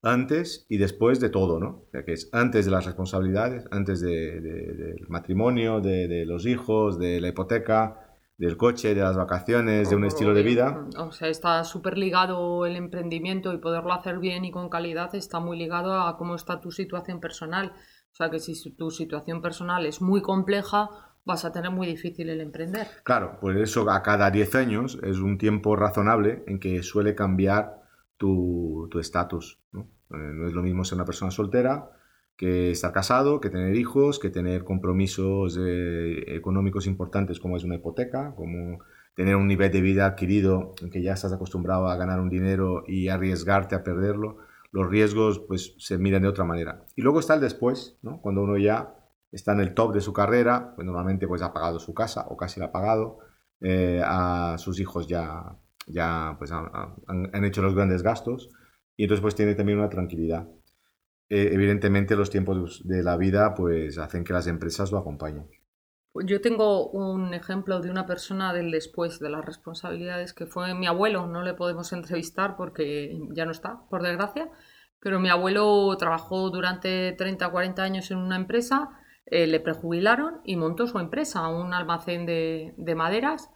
antes 0.02 0.66
y 0.70 0.78
después 0.78 1.20
de 1.20 1.30
todo, 1.30 1.60
¿no? 1.60 1.84
O 1.88 1.90
sea, 1.92 2.04
que 2.06 2.14
es 2.14 2.30
antes 2.32 2.66
de 2.66 2.72
las 2.72 2.86
responsabilidades, 2.86 3.66
antes 3.72 4.02
de, 4.02 4.40
del 4.42 5.08
matrimonio, 5.08 5.82
de, 5.82 6.08
de, 6.08 6.26
los 6.26 6.46
hijos, 6.46 7.00
de 7.00 7.20
la 7.20 7.30
hipoteca, 7.30 8.08
del 8.38 8.56
coche, 8.56 8.94
de 8.94 9.02
las 9.02 9.18
vacaciones, 9.18 9.90
de 9.90 9.96
un 9.96 10.06
estilo 10.06 10.34
de 10.34 10.44
vida. 10.44 10.86
O 10.98 11.12
sea, 11.12 11.28
está 11.28 11.64
súper 11.64 11.98
ligado 11.98 12.66
el 12.66 12.76
emprendimiento 12.76 13.52
y 13.52 13.58
poderlo 13.58 13.94
hacer 13.94 14.20
bien 14.20 14.46
y 14.46 14.52
con 14.52 14.70
calidad 14.70 15.14
está 15.16 15.40
muy 15.40 15.58
ligado 15.58 15.94
a 15.94 16.18
cómo 16.18 16.36
está 16.36 16.62
tu 16.62 16.72
situación 16.72 17.20
personal. 17.20 17.74
O 18.12 18.16
sea, 18.16 18.30
que 18.30 18.40
si 18.40 18.72
tu 18.76 18.92
situación 18.92 19.42
personal 19.42 19.86
es 19.86 20.02
muy 20.02 20.22
compleja, 20.22 20.90
vas 21.28 21.46
a 21.46 21.52
tener 21.52 21.70
muy 21.70 21.86
difícil 21.86 22.30
el 22.30 22.42
emprender. 22.42 22.88
Claro, 23.04 23.38
pues 23.40 23.58
eso 23.58 23.88
a 23.92 24.02
cada 24.02 24.32
10 24.32 24.56
años 24.56 25.00
es 25.04 25.20
un 25.20 25.38
tiempo 25.38 25.76
razonable 25.76 26.44
en 26.48 26.60
que 26.60 26.82
suele 26.82 27.14
cambiar 27.14 27.84
tu 28.18 28.90
estatus. 29.00 29.60
¿no? 29.72 29.88
Eh, 30.10 30.32
no 30.34 30.48
es 30.48 30.54
lo 30.54 30.64
mismo 30.64 30.84
ser 30.86 30.96
una 30.96 31.06
persona 31.06 31.32
soltera 31.32 31.92
que 32.38 32.72
estar 32.72 32.94
casado, 32.94 33.42
que 33.42 33.50
tener 33.50 33.76
hijos, 33.76 34.20
que 34.20 34.30
tener 34.30 34.64
compromisos 34.64 35.58
eh, 35.60 36.36
económicos 36.36 36.86
importantes 36.86 37.40
como 37.40 37.58
es 37.58 37.64
una 37.64 37.76
hipoteca, 37.76 38.36
como 38.36 38.80
tener 39.16 39.36
un 39.36 39.48
nivel 39.48 39.72
de 39.72 39.82
vida 39.82 40.06
adquirido 40.06 40.74
en 40.82 40.92
que 40.92 41.02
ya 41.02 41.14
estás 41.14 41.34
acostumbrado 41.34 41.88
a 41.88 41.98
ganar 41.98 42.20
un 42.20 42.30
dinero 42.30 42.84
y 42.88 43.10
arriesgarte 43.10 43.74
a 43.74 43.84
perderlo. 43.84 44.38
Los 44.72 44.88
riesgos 44.88 45.40
pues 45.40 45.74
se 45.80 45.98
miran 45.98 46.22
de 46.22 46.28
otra 46.28 46.46
manera. 46.46 46.84
Y 46.96 47.02
luego 47.02 47.20
está 47.20 47.34
el 47.34 47.42
después, 47.42 47.98
¿no? 48.04 48.22
cuando 48.22 48.44
uno 48.44 48.58
ya 48.58 48.94
está 49.32 49.54
en 49.54 49.62
el 49.62 49.74
top 49.74 49.94
de 49.94 50.02
su 50.02 50.14
carrera, 50.14 50.74
pues 50.76 50.86
normalmente 50.86 51.28
pues 51.28 51.42
ha 51.42 51.54
pagado 51.54 51.80
su 51.80 51.94
casa 51.94 52.26
o 52.30 52.38
casi 52.38 52.60
la 52.60 52.68
ha 52.68 52.72
pagado, 52.72 53.20
eh, 53.62 54.02
a 54.04 54.56
sus 54.58 54.80
hijos 54.80 55.08
ya, 55.08 55.58
ya 55.88 56.36
pues 56.38 56.52
han, 56.52 56.70
han, 57.08 57.46
hecho 57.46 57.62
los 57.62 57.76
grandes 57.76 58.04
gastos 58.04 58.50
y 58.96 59.04
entonces 59.04 59.22
pues 59.22 59.36
tiene 59.36 59.56
también 59.56 59.80
una 59.80 59.90
tranquilidad. 59.90 60.48
Eh, 61.30 61.50
evidentemente 61.52 62.16
los 62.16 62.30
tiempos 62.30 62.88
de 62.88 63.04
la 63.04 63.18
vida 63.18 63.54
pues 63.54 63.98
hacen 63.98 64.24
que 64.24 64.34
las 64.34 64.48
empresas 64.48 64.92
lo 64.92 65.00
acompañen. 65.00 65.50
Yo 66.26 66.42
tengo 66.42 66.90
un 66.90 67.34
ejemplo 67.34 67.80
de 67.80 67.92
una 67.92 68.08
persona 68.08 68.54
del 68.54 68.72
después 68.72 69.20
de 69.20 69.30
las 69.30 69.46
responsabilidades 69.46 70.34
que 70.34 70.48
fue 70.48 70.74
mi 70.74 70.88
abuelo, 70.88 71.28
no 71.28 71.44
le 71.44 71.54
podemos 71.54 71.94
entrevistar 71.94 72.56
porque 72.56 73.20
ya 73.32 73.46
no 73.46 73.52
está, 73.52 73.82
por 73.90 74.02
desgracia, 74.02 74.50
pero 75.00 75.20
mi 75.20 75.30
abuelo 75.30 75.96
trabajó 75.98 76.50
durante 76.50 77.12
30 77.12 77.48
o 77.48 77.52
40 77.52 77.84
años 77.84 78.10
en 78.10 78.18
una 78.18 78.36
empresa 78.36 78.90
eh, 79.30 79.46
le 79.46 79.60
prejubilaron 79.60 80.40
y 80.46 80.56
montó 80.56 80.88
su 80.88 81.00
empresa, 81.00 81.50
un 81.50 81.74
almacén 81.74 82.26
de, 82.26 82.74
maderas. 82.96 83.50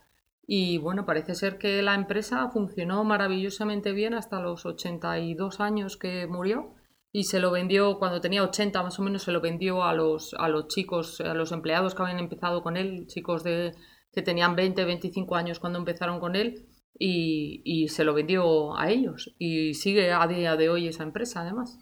Y 0.46 0.78
bueno, 0.80 1.06
parece 1.06 1.34
ser 1.34 1.58
que 1.58 1.82
la 1.82 1.96
empresa 1.96 2.50
funcionó 2.50 3.04
maravillosamente 3.06 3.94
bien 3.94 4.14
hasta 4.14 4.42
los 4.42 4.66
82 4.66 5.62
años 5.62 5.96
que 5.96 6.28
murió 6.28 6.76
y 7.14 7.24
se 7.24 7.40
lo 7.40 7.52
vendió 7.52 8.00
cuando 8.00 8.20
tenía 8.20 8.44
80 8.44 8.84
más 8.84 9.00
o 9.00 9.04
menos 9.04 9.24
se 9.24 9.32
lo 9.32 9.42
vendió 9.42 9.84
a 9.84 9.94
los 9.94 10.34
a 10.38 10.48
los 10.48 10.68
chicos 10.68 11.20
a 11.20 11.34
los 11.34 11.52
empleados 11.52 11.94
que 11.94 12.02
habían 12.02 12.20
empezado 12.20 12.64
con 12.64 12.78
él 12.78 13.06
chicos 13.08 13.44
de 13.44 13.74
que 14.14 14.22
tenían 14.22 14.56
20 14.56 14.86
25 14.86 15.36
años 15.36 15.60
cuando 15.60 15.78
empezaron 15.78 16.22
con 16.22 16.38
él 16.38 16.70
y, 16.98 17.62
y 17.66 17.90
se 17.90 18.06
lo 18.06 18.14
vendió 18.14 18.78
a 18.78 18.90
ellos 18.90 19.36
y 19.38 19.74
sigue 19.74 20.14
a 20.14 20.26
día 20.26 20.56
de 20.56 20.70
hoy 20.70 20.88
esa 20.88 21.04
empresa 21.04 21.42
además 21.42 21.78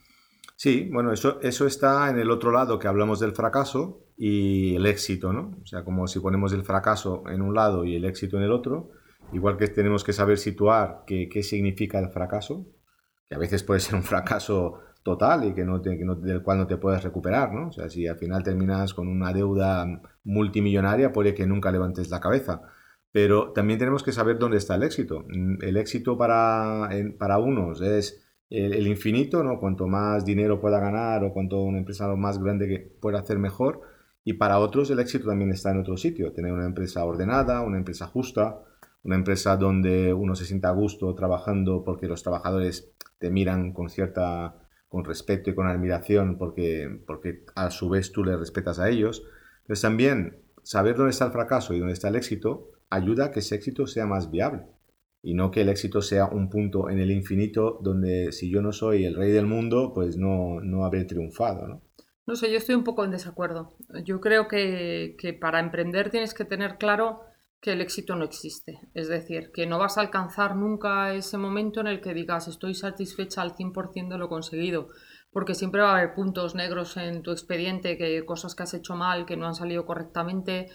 Sí, 0.59 0.89
bueno, 0.91 1.13
eso, 1.13 1.39
eso 1.41 1.65
está 1.65 2.09
en 2.09 2.19
el 2.19 2.29
otro 2.29 2.51
lado 2.51 2.79
que 2.79 2.89
hablamos 2.89 3.21
del 3.21 3.31
fracaso 3.31 4.03
y 4.17 4.75
el 4.75 4.87
éxito, 4.87 5.31
¿no? 5.31 5.57
O 5.63 5.65
sea, 5.65 5.85
como 5.85 6.05
si 6.05 6.19
ponemos 6.19 6.51
el 6.51 6.65
fracaso 6.65 7.23
en 7.29 7.41
un 7.41 7.55
lado 7.55 7.85
y 7.85 7.95
el 7.95 8.03
éxito 8.03 8.35
en 8.35 8.43
el 8.43 8.51
otro, 8.51 8.91
igual 9.31 9.55
que 9.55 9.69
tenemos 9.69 10.03
que 10.03 10.11
saber 10.11 10.37
situar 10.37 11.03
qué, 11.07 11.29
qué 11.29 11.43
significa 11.43 11.97
el 11.99 12.09
fracaso, 12.09 12.65
que 13.29 13.35
a 13.35 13.37
veces 13.37 13.63
puede 13.63 13.79
ser 13.79 13.95
un 13.95 14.03
fracaso 14.03 14.81
total 15.01 15.45
y 15.45 15.53
que 15.53 15.63
no, 15.63 15.77
no, 15.77 16.15
del 16.15 16.43
cual 16.43 16.57
no 16.57 16.67
te 16.67 16.75
puedes 16.75 17.05
recuperar, 17.05 17.53
¿no? 17.53 17.69
O 17.69 17.71
sea, 17.71 17.89
si 17.89 18.05
al 18.05 18.17
final 18.17 18.43
terminas 18.43 18.93
con 18.93 19.07
una 19.07 19.31
deuda 19.31 19.85
multimillonaria, 20.25 21.13
puede 21.13 21.33
que 21.33 21.47
nunca 21.47 21.71
levantes 21.71 22.09
la 22.09 22.19
cabeza. 22.19 22.63
Pero 23.13 23.53
también 23.53 23.79
tenemos 23.79 24.03
que 24.03 24.11
saber 24.11 24.37
dónde 24.37 24.57
está 24.57 24.75
el 24.75 24.83
éxito. 24.83 25.25
El 25.61 25.77
éxito 25.77 26.17
para, 26.17 26.89
para 27.17 27.37
unos 27.37 27.79
es 27.79 28.28
el, 28.49 28.87
infinito, 28.87 29.43
¿no? 29.43 29.59
Cuanto 29.59 29.87
más 29.87 30.25
dinero 30.25 30.59
pueda 30.59 30.79
ganar 30.79 31.23
o 31.23 31.33
cuanto 31.33 31.61
una 31.61 31.77
empresa 31.77 32.07
más 32.15 32.41
grande 32.41 32.67
que 32.67 32.79
pueda 32.79 33.19
hacer 33.19 33.37
mejor. 33.37 33.81
Y 34.23 34.33
para 34.33 34.59
otros 34.59 34.89
el 34.91 34.99
éxito 34.99 35.27
también 35.27 35.51
está 35.51 35.71
en 35.71 35.79
otro 35.79 35.97
sitio, 35.97 36.33
tener 36.33 36.51
una 36.51 36.65
empresa 36.65 37.05
ordenada, 37.05 37.61
una 37.61 37.77
empresa 37.77 38.07
justa, 38.07 38.61
una 39.03 39.15
empresa 39.15 39.55
donde 39.55 40.13
uno 40.13 40.35
se 40.35 40.45
sienta 40.45 40.69
a 40.69 40.73
gusto 40.73 41.13
trabajando 41.15 41.83
porque 41.83 42.07
los 42.07 42.21
trabajadores 42.23 42.91
te 43.17 43.29
miran 43.29 43.73
con 43.73 43.89
cierta 43.89 44.55
con 44.87 45.05
respeto 45.05 45.51
y 45.51 45.55
con 45.55 45.67
admiración 45.67 46.37
porque, 46.37 47.03
porque 47.05 47.45
a 47.55 47.69
su 47.69 47.89
vez 47.89 48.11
tú 48.11 48.23
le 48.23 48.35
respetas 48.35 48.79
a 48.79 48.89
ellos. 48.89 49.23
Entonces 49.61 49.83
también 49.83 50.41
saber 50.63 50.95
dónde 50.95 51.11
está 51.11 51.25
el 51.25 51.31
fracaso 51.31 51.73
y 51.73 51.79
dónde 51.79 51.93
está 51.93 52.09
el 52.09 52.15
éxito 52.15 52.71
ayuda 52.89 53.25
a 53.25 53.31
que 53.31 53.39
ese 53.39 53.55
éxito 53.55 53.85
sea 53.85 54.07
más 54.07 54.31
viable 54.31 54.65
y 55.21 55.33
no 55.33 55.51
que 55.51 55.61
el 55.61 55.69
éxito 55.69 56.01
sea 56.01 56.27
un 56.27 56.49
punto 56.49 56.89
en 56.89 56.99
el 56.99 57.11
infinito 57.11 57.79
donde 57.81 58.31
si 58.31 58.49
yo 58.49 58.61
no 58.61 58.71
soy 58.71 59.05
el 59.05 59.15
rey 59.15 59.31
del 59.31 59.45
mundo, 59.45 59.91
pues 59.93 60.17
no, 60.17 60.59
no 60.61 60.85
habré 60.85 61.05
triunfado, 61.05 61.67
¿no? 61.67 61.81
No 62.25 62.35
sé, 62.35 62.51
yo 62.51 62.57
estoy 62.57 62.75
un 62.75 62.83
poco 62.83 63.03
en 63.03 63.09
desacuerdo. 63.09 63.75
Yo 64.05 64.21
creo 64.21 64.47
que, 64.47 65.15
que 65.17 65.33
para 65.33 65.59
emprender 65.59 66.11
tienes 66.11 66.35
que 66.35 66.45
tener 66.45 66.77
claro 66.77 67.21
que 67.61 67.73
el 67.73 67.81
éxito 67.81 68.15
no 68.15 68.23
existe. 68.23 68.79
Es 68.93 69.07
decir, 69.07 69.51
que 69.51 69.65
no 69.65 69.79
vas 69.79 69.97
a 69.97 70.01
alcanzar 70.01 70.55
nunca 70.55 71.13
ese 71.13 71.37
momento 71.37 71.81
en 71.81 71.87
el 71.87 72.01
que 72.01 72.13
digas 72.13 72.47
estoy 72.47 72.75
satisfecha 72.75 73.41
al 73.41 73.55
100% 73.55 74.09
de 74.09 74.17
lo 74.17 74.29
conseguido. 74.29 74.87
Porque 75.31 75.55
siempre 75.55 75.81
va 75.81 75.91
a 75.91 75.97
haber 75.97 76.13
puntos 76.13 76.55
negros 76.55 76.97
en 76.97 77.21
tu 77.21 77.31
expediente, 77.31 77.97
que 77.97 78.25
cosas 78.25 78.55
que 78.55 78.63
has 78.63 78.73
hecho 78.73 78.95
mal, 78.95 79.25
que 79.25 79.35
no 79.35 79.47
han 79.47 79.55
salido 79.55 79.85
correctamente, 79.85 80.69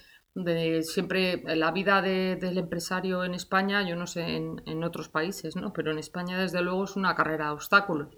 siempre 0.83 1.43
la 1.57 1.71
vida 1.71 2.03
del 2.03 2.59
empresario 2.59 3.25
en 3.25 3.35
España, 3.35 3.89
yo 3.89 3.97
no 3.97 4.07
sé 4.07 4.37
en, 4.37 4.63
en, 4.67 4.83
otros 4.83 5.09
países, 5.09 5.57
¿no? 5.57 5.73
Pero 5.73 5.93
en 5.93 5.99
España 5.99 6.41
desde 6.41 6.63
luego 6.63 6.85
es 6.85 6.97
una 6.97 7.15
carrera 7.15 7.47
de 7.47 7.53
obstáculos. 7.53 8.17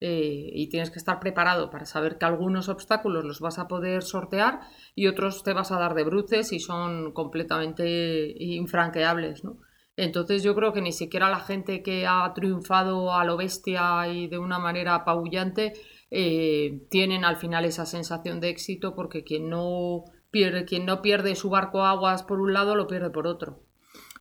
Eh, 0.00 0.50
y 0.54 0.68
tienes 0.68 0.92
que 0.92 0.98
estar 1.00 1.18
preparado 1.18 1.70
para 1.70 1.84
saber 1.84 2.18
que 2.18 2.24
algunos 2.24 2.68
obstáculos 2.68 3.24
los 3.24 3.40
vas 3.40 3.58
a 3.58 3.66
poder 3.66 4.02
sortear 4.02 4.60
y 4.94 5.08
otros 5.08 5.42
te 5.42 5.52
vas 5.52 5.72
a 5.72 5.78
dar 5.80 5.94
de 5.94 6.04
bruces 6.04 6.52
y 6.52 6.60
son 6.60 7.12
completamente 7.12 8.32
infranqueables, 8.38 9.42
¿no? 9.42 9.58
Entonces 9.96 10.44
yo 10.44 10.54
creo 10.54 10.72
que 10.72 10.82
ni 10.82 10.92
siquiera 10.92 11.28
la 11.28 11.40
gente 11.40 11.82
que 11.82 12.06
ha 12.06 12.32
triunfado 12.32 13.12
a 13.12 13.24
lo 13.24 13.36
bestia 13.36 14.06
y 14.06 14.28
de 14.28 14.38
una 14.38 14.60
manera 14.60 14.94
apabullante 14.94 15.72
eh, 16.12 16.86
tienen 16.90 17.24
al 17.24 17.36
final 17.36 17.64
esa 17.64 17.84
sensación 17.84 18.38
de 18.38 18.50
éxito 18.50 18.94
porque 18.94 19.24
quien 19.24 19.50
no 19.50 20.04
pierde, 20.30 20.64
quien 20.64 20.86
no 20.86 21.02
pierde 21.02 21.34
su 21.34 21.50
barco 21.50 21.84
aguas 21.84 22.22
por 22.22 22.40
un 22.40 22.52
lado, 22.52 22.74
lo 22.74 22.86
pierde 22.86 23.10
por 23.10 23.26
otro. 23.26 23.62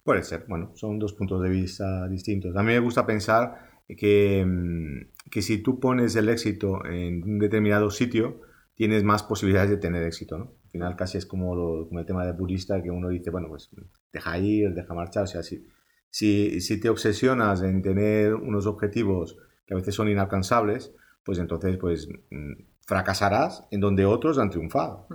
Puede 0.04 0.24
ser, 0.24 0.46
bueno, 0.48 0.72
son 0.76 1.00
dos 1.00 1.14
puntos 1.14 1.42
de 1.42 1.50
vista 1.50 2.08
distintos. 2.08 2.56
A 2.56 2.64
mí 2.64 2.72
me 2.72 2.80
gusta 2.80 3.06
pensar 3.06 3.82
que, 3.88 4.46
mm, 4.46 5.30
que 5.30 5.42
si 5.42 5.58
tú 5.60 5.80
pones 5.80 6.16
el 6.16 6.30
éxito 6.30 6.86
en 6.86 7.24
un 7.24 7.40
determinado 7.40 7.92
sitio, 7.92 8.42
tienes 8.76 9.04
más 9.04 9.24
posibilidades 9.24 9.70
de 9.72 9.78
tener 9.78 10.04
éxito, 10.04 10.38
¿no? 10.38 10.54
Al 10.66 10.72
final 10.72 10.96
casi 10.96 11.18
es 11.18 11.26
como, 11.26 11.56
lo, 11.56 11.88
como 11.88 12.00
el 12.00 12.06
tema 12.06 12.26
de 12.26 12.34
budista 12.34 12.82
que 12.82 12.92
uno 12.92 13.10
dice, 13.10 13.32
bueno, 13.32 13.48
pues 13.50 13.70
deja 14.14 14.38
ir, 14.38 14.74
deja 14.74 14.94
marchar, 14.94 15.24
o 15.24 15.28
sea, 15.28 15.42
si, 15.42 15.66
si, 16.10 16.62
si 16.62 16.80
te 16.80 16.90
obsesionas 16.90 17.62
en 17.64 17.82
tener 17.82 18.36
unos 18.36 18.68
objetivos 18.68 19.38
que 19.66 19.74
a 19.74 19.78
veces 19.78 19.96
son 19.96 20.10
inalcanzables, 20.10 20.94
pues 21.24 21.40
entonces 21.40 21.78
pues 21.78 22.08
mm, 22.30 22.54
fracasarás 22.86 23.68
en 23.72 23.82
donde 23.82 24.06
otros 24.06 24.40
han 24.40 24.50
triunfado. 24.50 25.08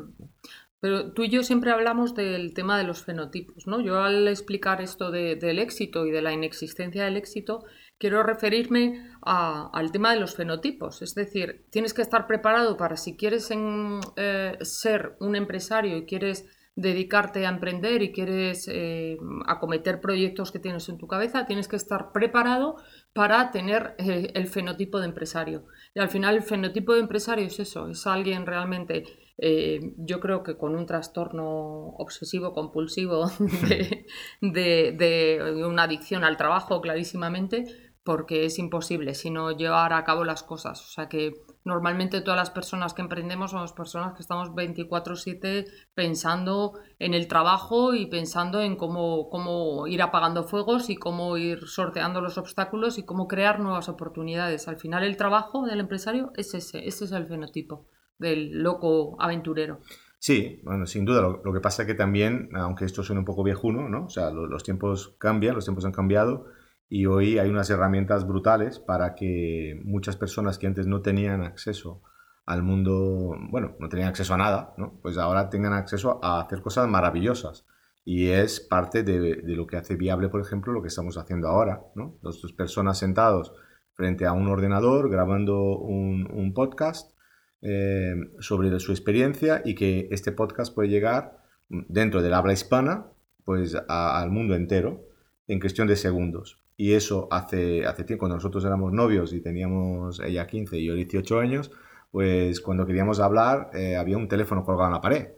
Pero 0.82 1.12
tú 1.12 1.22
y 1.22 1.28
yo 1.28 1.44
siempre 1.44 1.70
hablamos 1.70 2.16
del 2.16 2.54
tema 2.54 2.76
de 2.76 2.82
los 2.82 3.04
fenotipos, 3.04 3.68
¿no? 3.68 3.80
Yo 3.80 4.02
al 4.02 4.26
explicar 4.26 4.80
esto 4.80 5.12
del 5.12 5.60
éxito 5.60 6.06
y 6.06 6.10
de 6.10 6.22
la 6.22 6.32
inexistencia 6.32 7.04
del 7.04 7.16
éxito, 7.16 7.64
quiero 7.98 8.24
referirme 8.24 9.12
al 9.22 9.92
tema 9.92 10.12
de 10.12 10.18
los 10.18 10.34
fenotipos. 10.34 11.00
Es 11.00 11.14
decir, 11.14 11.66
tienes 11.70 11.94
que 11.94 12.02
estar 12.02 12.26
preparado 12.26 12.76
para 12.76 12.96
si 12.96 13.16
quieres 13.16 13.48
eh, 14.16 14.58
ser 14.62 15.16
un 15.20 15.36
empresario 15.36 15.98
y 15.98 16.04
quieres 16.04 16.46
dedicarte 16.74 17.46
a 17.46 17.50
emprender 17.50 18.02
y 18.02 18.10
quieres 18.10 18.66
eh, 18.66 19.18
acometer 19.46 20.00
proyectos 20.00 20.50
que 20.50 20.58
tienes 20.58 20.88
en 20.88 20.98
tu 20.98 21.06
cabeza, 21.06 21.46
tienes 21.46 21.68
que 21.68 21.76
estar 21.76 22.10
preparado 22.10 22.74
para 23.12 23.52
tener 23.52 23.94
eh, 23.98 24.32
el 24.34 24.48
fenotipo 24.48 24.98
de 24.98 25.06
empresario. 25.06 25.66
Y 25.94 26.00
al 26.00 26.08
final 26.08 26.34
el 26.34 26.42
fenotipo 26.42 26.94
de 26.94 27.00
empresario 27.02 27.46
es 27.46 27.60
eso, 27.60 27.88
es 27.88 28.04
alguien 28.08 28.46
realmente 28.46 29.04
eh, 29.44 29.94
yo 29.96 30.20
creo 30.20 30.44
que 30.44 30.56
con 30.56 30.76
un 30.76 30.86
trastorno 30.86 31.96
obsesivo 31.98 32.52
compulsivo 32.52 33.28
de, 34.40 35.64
una 35.66 35.82
adicción 35.82 36.22
al 36.22 36.36
trabajo 36.36 36.80
clarísimamente, 36.80 37.64
porque 38.04 38.44
es 38.44 38.60
imposible 38.60 39.14
sino 39.14 39.50
llevar 39.50 39.94
a 39.94 40.04
cabo 40.04 40.22
las 40.22 40.44
cosas. 40.44 40.80
O 40.82 40.86
sea 40.86 41.08
que 41.08 41.34
normalmente 41.64 42.20
todas 42.20 42.38
las 42.38 42.50
personas 42.50 42.94
que 42.94 43.02
emprendemos 43.02 43.50
somos 43.50 43.72
personas 43.72 44.14
que 44.14 44.22
estamos 44.22 44.50
24/7 44.50 45.66
pensando 45.92 46.78
en 47.00 47.12
el 47.12 47.26
trabajo 47.26 47.94
y 47.94 48.06
pensando 48.06 48.60
en 48.60 48.76
cómo, 48.76 49.28
cómo 49.28 49.88
ir 49.88 50.02
apagando 50.02 50.44
fuegos 50.44 50.88
y 50.88 50.94
cómo 50.94 51.36
ir 51.36 51.66
sorteando 51.66 52.20
los 52.20 52.38
obstáculos 52.38 52.96
y 52.96 53.02
cómo 53.04 53.26
crear 53.26 53.58
nuevas 53.58 53.88
oportunidades. 53.88 54.68
Al 54.68 54.76
final 54.76 55.02
el 55.02 55.16
trabajo 55.16 55.66
del 55.66 55.80
empresario 55.80 56.30
es 56.36 56.54
ese, 56.54 56.86
ese 56.86 57.06
es 57.06 57.10
el 57.10 57.26
fenotipo 57.26 57.88
del 58.22 58.62
loco 58.62 59.20
aventurero. 59.20 59.80
Sí, 60.22 60.60
bueno, 60.62 60.86
sin 60.86 61.04
duda. 61.04 61.20
Lo, 61.20 61.52
que 61.52 61.58
pasa 61.58 61.82
es 61.82 61.88
que 61.88 61.94
también, 61.94 62.50
aunque 62.54 62.84
esto 62.84 63.02
suene 63.02 63.18
un 63.18 63.24
poco 63.24 63.42
viejuno, 63.42 63.88
¿no? 63.88 64.04
O 64.04 64.08
sea, 64.08 64.30
los 64.30 64.62
tiempos 64.62 65.16
cambian, 65.18 65.56
los 65.56 65.64
tiempos 65.64 65.84
han 65.84 65.90
cambiado 65.90 66.46
y 66.88 67.06
hoy 67.06 67.40
hay 67.40 67.50
unas 67.50 67.68
herramientas 67.70 68.24
brutales 68.24 68.78
para 68.78 69.16
que 69.16 69.80
muchas 69.82 70.14
personas 70.14 70.58
que 70.58 70.68
antes 70.68 70.86
no 70.86 71.02
tenían 71.02 71.42
acceso 71.42 72.02
al 72.46 72.62
mundo, 72.62 73.34
bueno, 73.50 73.74
no 73.80 73.88
tenían 73.88 74.10
acceso 74.10 74.34
a 74.34 74.36
nada, 74.36 74.74
¿no? 74.76 75.00
Pues 75.02 75.18
ahora 75.18 75.50
tengan 75.50 75.72
acceso 75.72 76.20
a 76.22 76.40
hacer 76.40 76.62
cosas 76.62 76.88
maravillosas. 76.88 77.66
Y 78.04 78.28
es 78.28 78.60
parte 78.60 79.02
de, 79.02 79.42
lo 79.42 79.66
que 79.66 79.76
hace 79.76 79.96
viable, 79.96 80.28
por 80.28 80.40
ejemplo, 80.40 80.72
lo 80.72 80.82
que 80.82 80.88
estamos 80.88 81.18
haciendo 81.18 81.48
ahora, 81.48 81.82
¿no? 81.96 82.16
Dos, 82.22 82.40
personas 82.52 82.96
sentados 82.96 83.52
frente 83.94 84.24
a 84.24 84.32
un 84.34 84.46
ordenador 84.46 85.10
grabando 85.10 85.78
un 85.78 86.52
podcast 86.54 87.11
eh, 87.62 88.14
sobre 88.40 88.78
su 88.80 88.92
experiencia 88.92 89.62
y 89.64 89.74
que 89.74 90.08
este 90.10 90.32
podcast 90.32 90.74
puede 90.74 90.88
llegar 90.88 91.38
dentro 91.68 92.20
del 92.20 92.34
habla 92.34 92.52
hispana 92.52 93.06
pues 93.44 93.76
al 93.88 94.30
mundo 94.30 94.54
entero 94.54 95.04
en 95.48 95.60
cuestión 95.60 95.88
de 95.88 95.96
segundos. 95.96 96.62
Y 96.76 96.94
eso 96.94 97.28
hace, 97.30 97.86
hace 97.86 98.04
tiempo, 98.04 98.20
cuando 98.22 98.36
nosotros 98.36 98.64
éramos 98.64 98.92
novios 98.92 99.32
y 99.32 99.40
teníamos 99.40 100.20
ella 100.20 100.46
15 100.46 100.78
y 100.78 100.86
yo 100.86 100.94
18 100.94 101.38
años, 101.38 101.70
pues 102.10 102.60
cuando 102.60 102.86
queríamos 102.86 103.20
hablar 103.20 103.70
eh, 103.74 103.96
había 103.96 104.16
un 104.16 104.28
teléfono 104.28 104.64
colgado 104.64 104.88
en 104.88 104.94
la 104.94 105.00
pared. 105.00 105.28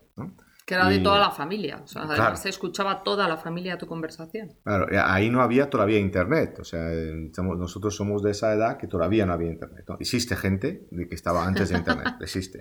Que 0.64 0.74
era 0.74 0.88
de 0.88 1.00
toda 1.00 1.18
la 1.18 1.30
familia, 1.30 1.82
o 1.84 1.86
sea, 1.86 2.36
se 2.36 2.48
escuchaba 2.48 3.02
toda 3.02 3.28
la 3.28 3.36
familia 3.36 3.76
tu 3.76 3.86
conversación. 3.86 4.54
Claro, 4.64 4.86
ahí 5.04 5.28
no 5.28 5.42
había 5.42 5.68
todavía 5.68 5.98
internet, 5.98 6.58
o 6.58 6.64
sea, 6.64 6.88
nosotros 7.36 7.94
somos 7.94 8.22
de 8.22 8.30
esa 8.30 8.54
edad 8.54 8.78
que 8.78 8.86
todavía 8.86 9.26
no 9.26 9.34
había 9.34 9.50
internet. 9.50 9.84
Existe 10.00 10.36
gente 10.36 10.88
de 10.90 11.06
que 11.06 11.14
estaba 11.14 11.46
antes 11.46 11.68
de 11.68 11.76
internet, 11.76 12.14
existe. 12.20 12.60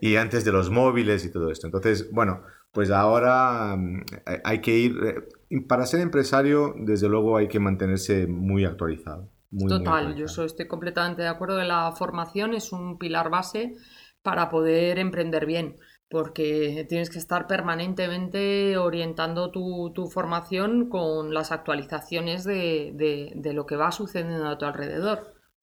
Y 0.00 0.16
antes 0.16 0.44
de 0.44 0.52
los 0.52 0.68
móviles 0.68 1.24
y 1.24 1.30
todo 1.30 1.50
esto. 1.50 1.66
Entonces, 1.66 2.10
bueno, 2.12 2.42
pues 2.70 2.90
ahora 2.90 3.76
mm, 3.78 4.04
hay 4.44 4.60
que 4.60 4.76
ir, 4.76 5.26
eh, 5.50 5.60
para 5.66 5.86
ser 5.86 6.00
empresario, 6.00 6.74
desde 6.76 7.08
luego 7.08 7.38
hay 7.38 7.48
que 7.48 7.60
mantenerse 7.60 8.26
muy 8.26 8.66
actualizado. 8.66 9.30
Total, 9.68 10.14
yo 10.16 10.24
estoy 10.24 10.66
completamente 10.66 11.22
de 11.22 11.28
acuerdo 11.28 11.58
que 11.58 11.64
la 11.64 11.92
formación 11.92 12.54
es 12.54 12.72
un 12.72 12.98
pilar 12.98 13.28
base 13.28 13.74
para 14.22 14.48
poder 14.48 14.98
emprender 14.98 15.46
bien 15.46 15.76
porque 16.12 16.84
tienes 16.90 17.08
que 17.08 17.18
estar 17.18 17.46
permanentemente 17.46 18.76
orientando 18.76 19.50
tu, 19.50 20.10
formación 20.12 20.90
con 20.90 21.32
las 21.32 21.52
actualizaciones 21.52 22.44
de, 22.44 23.32
lo 23.54 23.64
que 23.64 23.76
va 23.76 23.90
sucediendo 23.92 24.46
a 24.46 24.58
tu 24.58 24.66
alrededor. 24.66 25.20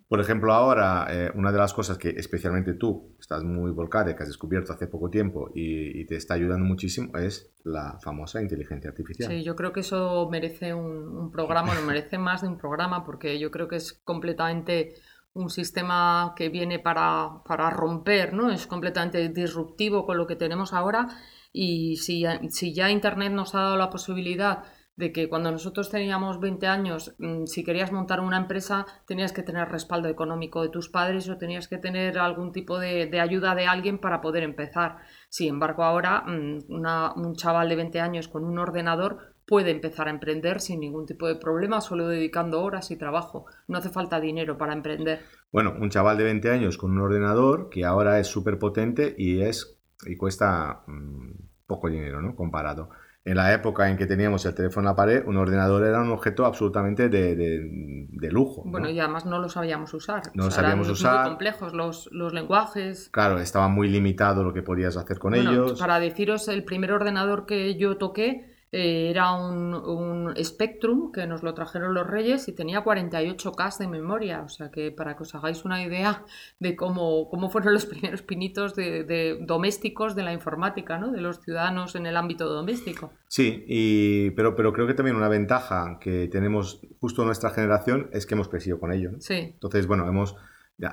Por 0.07 0.19
ejemplo, 0.19 0.51
ahora, 0.51 1.05
eh, 1.11 1.31
una 1.35 1.51
de 1.51 1.59
las 1.59 1.71
cosas 1.71 1.99
que 1.99 2.09
especialmente 2.09 2.73
tú 2.73 3.15
estás 3.19 3.43
muy 3.43 3.69
volcada, 3.69 4.15
que 4.15 4.23
has 4.23 4.29
descubierto 4.29 4.73
hace 4.73 4.87
poco 4.87 5.11
tiempo 5.11 5.51
y, 5.53 6.03
te 6.05 6.15
está 6.15 6.33
ayudando 6.33 6.65
muchísimo, 6.65 7.15
es 7.15 7.53
la 7.63 7.99
famosa 8.01 8.41
inteligencia 8.41 8.89
artificial. 8.89 9.29
Sí, 9.29 9.43
yo 9.43 9.55
creo 9.55 9.71
que 9.71 9.81
eso 9.81 10.27
merece 10.31 10.73
un, 10.73 11.15
un 11.15 11.31
programa, 11.31 11.75
no 11.75 11.83
merece 11.83 12.17
más 12.17 12.41
de 12.41 12.47
un 12.47 12.57
programa, 12.57 13.05
porque 13.05 13.37
yo 13.37 13.51
creo 13.51 13.67
que 13.67 13.75
es 13.75 13.93
completamente 14.03 14.95
un 15.33 15.49
sistema 15.49 16.33
que 16.35 16.49
viene 16.49 16.79
para, 16.79 17.41
para, 17.45 17.69
romper, 17.69 18.33
¿no? 18.33 18.51
Es 18.51 18.67
completamente 18.67 19.29
disruptivo 19.29 20.05
con 20.05 20.17
lo 20.17 20.27
que 20.27 20.35
tenemos 20.35 20.73
ahora 20.73 21.07
y 21.53 21.97
si, 21.97 22.25
si 22.49 22.73
ya 22.73 22.89
Internet 22.89 23.31
nos 23.31 23.55
ha 23.55 23.61
dado 23.61 23.77
la 23.77 23.89
posibilidad 23.89 24.63
de 24.99 25.13
que 25.13 25.29
cuando 25.29 25.49
nosotros 25.49 25.89
teníamos 25.89 26.41
20 26.41 26.67
años, 26.67 27.15
mm, 27.19 27.45
si 27.45 27.63
querías 27.63 27.93
montar 27.93 28.19
una 28.19 28.35
empresa, 28.35 28.85
tenías 29.07 29.31
que 29.31 29.43
tener 29.43 29.69
respaldo 29.69 30.09
económico 30.09 30.61
de 30.61 30.67
tus 30.67 30.89
padres 30.89 31.29
o 31.29 31.37
tenías 31.37 31.69
que 31.69 31.77
tener 31.77 32.19
algún 32.19 32.51
tipo 32.51 32.77
de, 32.77 33.05
de 33.05 33.19
ayuda 33.21 33.55
de 33.55 33.65
alguien 33.65 33.99
para 33.99 34.19
poder 34.19 34.43
empezar. 34.43 34.97
Sin 35.29 35.47
embargo, 35.47 35.83
ahora 35.85 36.23
mm, 36.27 36.65
un 36.67 37.35
chaval 37.35 37.69
de 37.69 37.77
20 37.77 38.01
años 38.01 38.27
con 38.27 38.43
un 38.43 38.59
ordenador 38.59 39.35
puede 39.49 39.71
empezar 39.71 40.07
a 40.07 40.11
emprender 40.11 40.61
sin 40.61 40.79
ningún 40.79 41.07
tipo 41.07 41.27
de 41.27 41.35
problema, 41.35 41.81
solo 41.81 42.07
dedicando 42.07 42.61
horas 42.61 42.91
y 42.91 42.97
trabajo. 42.97 43.47
No 43.67 43.79
hace 43.79 43.89
falta 43.89 44.19
dinero 44.19 44.59
para 44.59 44.73
emprender. 44.73 45.23
Bueno, 45.51 45.73
un 45.81 45.89
chaval 45.89 46.19
de 46.19 46.23
20 46.25 46.51
años 46.51 46.77
con 46.77 46.91
un 46.91 46.99
ordenador 46.99 47.69
que 47.71 47.83
ahora 47.83 48.19
es 48.19 48.27
súper 48.27 48.59
potente 48.59 49.15
y, 49.17 49.41
es, 49.41 49.79
y 50.05 50.17
cuesta 50.17 50.83
mm, 50.85 51.31
poco 51.65 51.89
dinero, 51.89 52.21
¿no? 52.21 52.35
Comparado. 52.35 52.91
En 53.25 53.37
la 53.37 53.51
época 53.51 53.89
en 53.89 53.97
que 53.97 54.05
teníamos 54.05 54.45
el 54.45 54.53
teléfono 54.53 54.87
en 54.87 54.91
la 54.91 54.95
pared, 54.95 55.23
un 55.25 55.37
ordenador 55.37 55.83
era 55.83 55.99
un 55.99 56.11
objeto 56.11 56.45
absolutamente 56.45 57.09
de, 57.09 58.29
lujo. 58.29 58.61
Bueno, 58.65 58.87
y 58.87 58.99
además 58.99 59.25
no 59.25 59.39
lo 59.39 59.49
sabíamos 59.49 59.91
usar. 59.95 60.21
No 60.35 60.45
lo 60.45 60.51
sabíamos 60.51 60.85
eran 60.85 60.93
usar. 60.93 61.21
Muy 61.21 61.29
complejos 61.29 61.73
los, 61.73 62.07
los, 62.11 62.33
lenguajes. 62.33 63.09
Claro, 63.09 63.39
estaba 63.39 63.67
muy 63.67 63.89
limitado 63.89 64.43
lo 64.43 64.53
que 64.53 64.61
podías 64.61 64.95
hacer 64.95 65.17
con 65.17 65.33
ellos. 65.33 65.79
Para 65.79 65.99
deciros, 65.99 66.47
el 66.47 66.63
primer 66.63 66.91
ordenador 66.91 67.47
que 67.47 67.75
yo 67.75 67.97
toqué 67.97 68.48
eh, 68.71 69.09
era 69.09 69.33
un, 69.33 69.73
un, 69.73 70.33
Spectrum 70.43 71.11
que 71.11 71.25
nos 71.25 71.41
lo 71.41 71.53
trajeron 71.55 71.93
los 71.93 72.05
Reyes 72.05 72.47
y 72.47 72.53
tenía 72.53 72.83
48K 72.83 73.77
de 73.79 73.87
memoria. 73.87 74.41
O 74.41 74.49
sea 74.49 74.69
que 74.69 74.91
para 74.91 75.15
que 75.15 75.23
os 75.23 75.33
hagáis 75.33 75.65
una 75.65 75.83
idea 75.83 76.23
de 76.59 76.75
cómo, 76.75 77.29
cómo 77.29 77.49
fueron 77.49 77.73
los 77.73 77.85
primeros 77.87 78.21
pinitos 78.21 78.75
de, 78.75 79.39
domésticos 79.41 80.15
de 80.15 80.23
la 80.23 80.33
informática, 80.33 80.97
¿no? 80.99 81.11
de 81.11 81.21
los 81.21 81.39
ciudadanos 81.41 81.95
en 81.95 82.05
el 82.05 82.15
ámbito 82.15 82.47
doméstico. 82.47 83.11
Sí, 83.27 83.63
y, 83.67 84.31
pero, 84.31 84.55
pero 84.55 84.71
creo 84.73 84.85
que 84.85 84.93
también 84.93 85.15
una 85.15 85.29
ventaja 85.29 85.97
que 85.99 86.27
tenemos 86.27 86.81
justo 86.99 87.25
nuestra 87.25 87.49
generación 87.49 88.09
es 88.13 88.25
que 88.25 88.35
hemos 88.35 88.49
crecido 88.49 88.79
con 88.79 88.91
ello. 88.91 89.11
Sí. 89.19 89.51
Entonces, 89.53 89.87
bueno, 89.87 90.07
hemos 90.07 90.35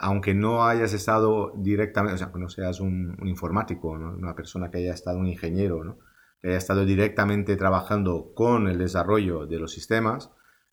aunque 0.01 0.35
no 0.35 0.65
hayas 0.65 0.93
estado 0.93 1.53
directamente, 1.57 2.15
o 2.15 2.19
sea, 2.19 2.33
que 2.33 2.39
no 2.41 2.49
seas 2.49 2.81
un, 2.81 3.17
informático, 3.25 3.91
una 3.91 4.35
persona 4.35 4.71
que 4.71 4.79
haya 4.79 4.93
estado 4.93 5.19
un 5.19 5.29
ingeniero, 5.29 5.85
¿no? 5.85 5.99
Que 6.41 6.49
haya 6.49 6.59
estado 6.59 6.85
directamente 6.85 7.57
trabajando 7.57 8.33
con 8.35 8.69
el 8.69 8.79
desarrollo 8.79 9.47
de 9.47 9.59
los 9.59 9.73
sistemas, 9.73 10.31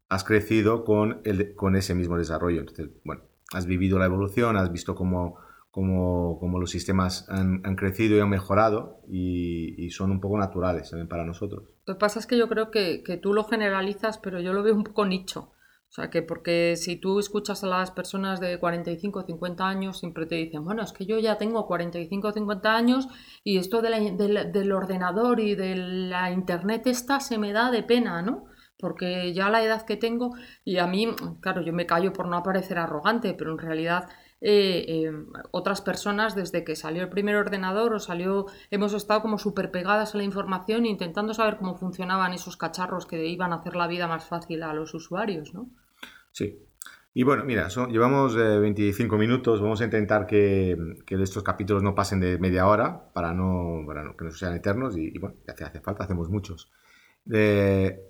has 0.09 0.23
crecido 0.23 0.83
con, 0.83 1.21
el, 1.23 1.55
con 1.55 1.75
ese 1.75 1.95
mismo 1.95 2.17
desarrollo. 2.17 2.59
Entonces, 2.59 2.89
bueno, 3.03 3.23
has 3.53 3.65
vivido 3.65 3.97
la 3.99 4.05
evolución, 4.05 4.57
has 4.57 4.71
visto 4.71 4.95
cómo, 4.95 5.37
cómo, 5.71 6.59
los 6.59 6.69
sistemas 6.69 7.27
han, 7.29 7.61
crecido 7.75 8.15
y 8.17 8.19
han 8.19 8.29
mejorado 8.29 9.01
y, 9.07 9.89
son 9.89 10.11
un 10.11 10.21
poco 10.21 10.37
naturales 10.37 10.89
también 10.89 11.07
para 11.07 11.25
nosotros. 11.25 11.63
Lo 11.85 11.95
que 11.95 11.99
pasa 11.99 12.19
es 12.19 12.27
que 12.27 12.37
yo 12.37 12.47
creo 12.47 12.69
que, 12.69 13.03
que 13.03 13.17
tú 13.17 13.33
lo 13.33 13.43
generalizas, 13.43 14.17
pero 14.17 14.39
yo 14.39 14.53
lo 14.53 14.63
veo 14.63 14.75
un 14.75 14.83
poco 14.83 15.05
nicho. 15.05 15.52
O 15.93 15.95
sea, 15.95 16.09
que 16.09 16.23
porque 16.23 16.75
si 16.75 16.95
tú 16.95 17.19
escuchas 17.19 17.63
a 17.63 17.67
las 17.67 17.91
personas 17.91 18.39
de 18.39 18.57
45 18.57 19.19
o 19.19 19.25
50 19.27 19.67
años, 19.67 19.99
siempre 19.99 20.25
te 20.25 20.33
dicen, 20.33 20.65
bueno, 20.65 20.81
es 20.81 20.91
que 20.91 21.05
yo 21.05 21.19
ya 21.19 21.37
tengo 21.37 21.67
45 21.67 22.29
o 22.29 22.31
50 22.31 22.75
años 22.75 23.07
y 23.43 23.59
esto 23.59 23.83
del 23.83 24.71
ordenador 24.71 25.39
y 25.39 25.53
de 25.53 25.75
la 25.75 26.31
internet 26.31 26.87
esta 26.87 27.19
se 27.19 27.37
me 27.37 27.53
da 27.53 27.69
de 27.69 27.83
pena, 27.83 28.23
¿no? 28.23 28.45
Porque 28.79 29.35
ya 29.35 29.49
la 29.49 29.63
edad 29.63 29.85
que 29.85 29.95
tengo, 29.95 30.31
y 30.65 30.79
a 30.79 30.87
mí, 30.87 31.15
claro, 31.41 31.61
yo 31.61 31.73
me 31.73 31.85
callo 31.85 32.11
por 32.11 32.27
no 32.27 32.41
parecer 32.41 32.79
arrogante, 32.79 33.35
pero 33.35 33.51
en 33.51 33.59
realidad 33.59 34.09
eh, 34.45 34.83
eh, 34.89 35.11
otras 35.51 35.79
personas 35.79 36.35
desde 36.35 36.65
que 36.65 36.75
salió 36.75 37.01
el 37.01 37.07
primer 37.07 37.37
ordenador 37.37 37.93
o 37.93 37.99
salió, 37.99 38.47
hemos 38.71 38.93
estado 38.93 39.21
como 39.21 39.37
súper 39.37 39.71
pegadas 39.71 40.13
a 40.13 40.17
la 40.17 40.25
información 40.25 40.85
intentando 40.85 41.33
saber 41.33 41.55
cómo 41.55 41.75
funcionaban 41.75 42.33
esos 42.33 42.57
cacharros 42.57 43.05
que 43.05 43.25
iban 43.25 43.53
a 43.53 43.57
hacer 43.57 43.77
la 43.77 43.87
vida 43.87 44.05
más 44.05 44.25
fácil 44.25 44.63
a 44.63 44.73
los 44.73 44.93
usuarios, 44.93 45.53
¿no? 45.53 45.69
Sí. 46.33 46.59
Y 47.13 47.23
bueno, 47.23 47.45
mira, 47.45 47.69
llevamos 47.89 48.35
25 48.35 49.17
minutos, 49.17 49.61
vamos 49.61 49.79
a 49.79 49.85
intentar 49.85 50.27
que, 50.27 50.77
estos 51.07 51.43
capítulos 51.43 51.81
no 51.81 51.95
pasen 51.95 52.19
de 52.19 52.37
media 52.37 52.67
hora 52.67 53.13
para 53.13 53.33
no, 53.33 53.85
que 54.17 54.25
no 54.25 54.31
sean 54.31 54.55
eternos 54.55 54.97
y, 54.97 55.17
bueno, 55.19 55.37
si 55.45 55.63
hace, 55.63 55.79
falta, 55.79 56.03
hacemos 56.03 56.29
muchos. 56.29 56.69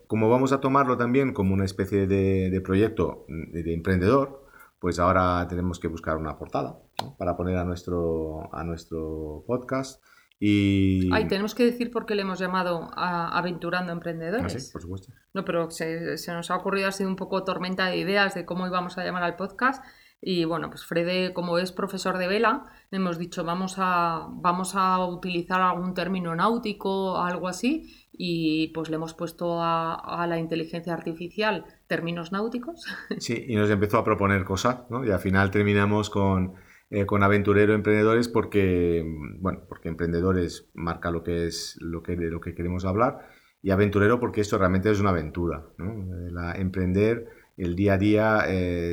como 0.07 0.29
vamos 0.29 0.51
a 0.51 0.59
tomarlo 0.61 0.97
también 0.97 1.31
como 1.31 1.53
una 1.53 1.65
especie 1.65 2.07
de, 2.07 2.59
proyecto 2.61 3.25
de, 3.27 3.71
emprendedor, 3.73 4.42
pues 4.83 4.99
ahora 4.99 5.47
tenemos 5.47 5.79
que 5.79 5.87
buscar 5.87 6.17
una 6.17 6.37
portada 6.37 6.77
para 7.17 7.37
poner 7.37 7.55
a 7.55 7.63
nuestro, 7.63 8.53
a 8.53 8.65
nuestro 8.65 9.45
podcast. 9.47 10.03
Y... 10.41 11.09
Ay, 11.13 11.29
tenemos 11.29 11.55
que 11.55 11.63
decir 11.63 11.89
por 11.89 12.05
qué 12.05 12.15
le 12.15 12.23
hemos 12.23 12.37
llamado 12.37 12.89
a 12.93 13.29
Aventurando 13.37 13.93
Emprendedores. 13.93 14.53
Ah, 14.53 14.59
sí, 14.59 14.73
por 14.73 14.81
supuesto. 14.81 15.13
No, 15.33 15.45
pero 15.45 15.71
se, 15.71 16.17
nos 16.27 16.51
ha 16.51 16.57
ocurrido 16.57 16.89
así 16.89 17.05
un 17.05 17.15
poco 17.15 17.45
tormenta 17.45 17.85
de 17.85 17.95
ideas 17.95 18.35
de 18.35 18.43
cómo 18.43 18.67
íbamos 18.67 18.97
a 18.97 19.05
llamar 19.05 19.23
al 19.23 19.37
podcast. 19.37 19.81
Y 20.19 20.43
bueno, 20.43 20.69
pues 20.69 20.85
Frede, 20.85 21.33
como 21.33 21.59
es 21.59 21.71
profesor 21.71 22.17
de 22.17 22.27
vela, 22.27 22.65
hemos 22.91 23.17
dicho 23.17 23.45
vamos 23.45 23.75
a, 23.77 24.27
vamos 24.31 24.73
a 24.75 25.05
utilizar 25.05 25.61
algún 25.61 25.93
término 25.93 26.35
náutico, 26.35 27.21
algo 27.21 27.47
así, 27.47 28.09
y 28.11 28.67
pues 28.73 28.89
le 28.89 28.97
hemos 28.97 29.13
puesto 29.13 29.61
a, 29.61 29.95
a, 29.95 30.27
la 30.27 30.39
inteligencia 30.39 30.93
artificial 30.93 31.65
términos 31.87 32.31
náuticos. 32.31 32.85
Sí, 33.19 33.45
y 33.47 33.55
nos 33.55 33.69
empezó 33.69 33.97
a 33.97 34.03
proponer 34.03 34.43
cosas, 34.43 34.89
¿no? 34.89 35.05
Y 35.05 35.11
al 35.11 35.19
final 35.19 35.51
terminamos 35.51 36.09
con 36.09 36.53
eh, 36.89 37.07
con 37.07 37.23
aventurero 37.23 37.73
emprendedores 37.73 38.27
porque, 38.27 39.03
bueno, 39.39 39.61
porque 39.67 39.89
emprendedores 39.89 40.69
marca 40.75 41.09
lo 41.09 41.23
que 41.23 41.47
es 41.47 41.75
lo 41.81 42.03
que, 42.03 42.15
de 42.15 42.29
lo 42.29 42.39
que 42.39 42.53
queremos 42.53 42.85
hablar 42.85 43.27
y 43.63 43.71
aventurero 43.71 44.19
porque 44.19 44.41
esto 44.41 44.59
realmente 44.59 44.91
es 44.91 44.99
una 44.99 45.09
aventura. 45.09 45.63
La, 45.77 46.53
emprender 46.53 47.29
el 47.57 47.75
día 47.75 47.93
a 47.93 47.97
día 47.97 48.45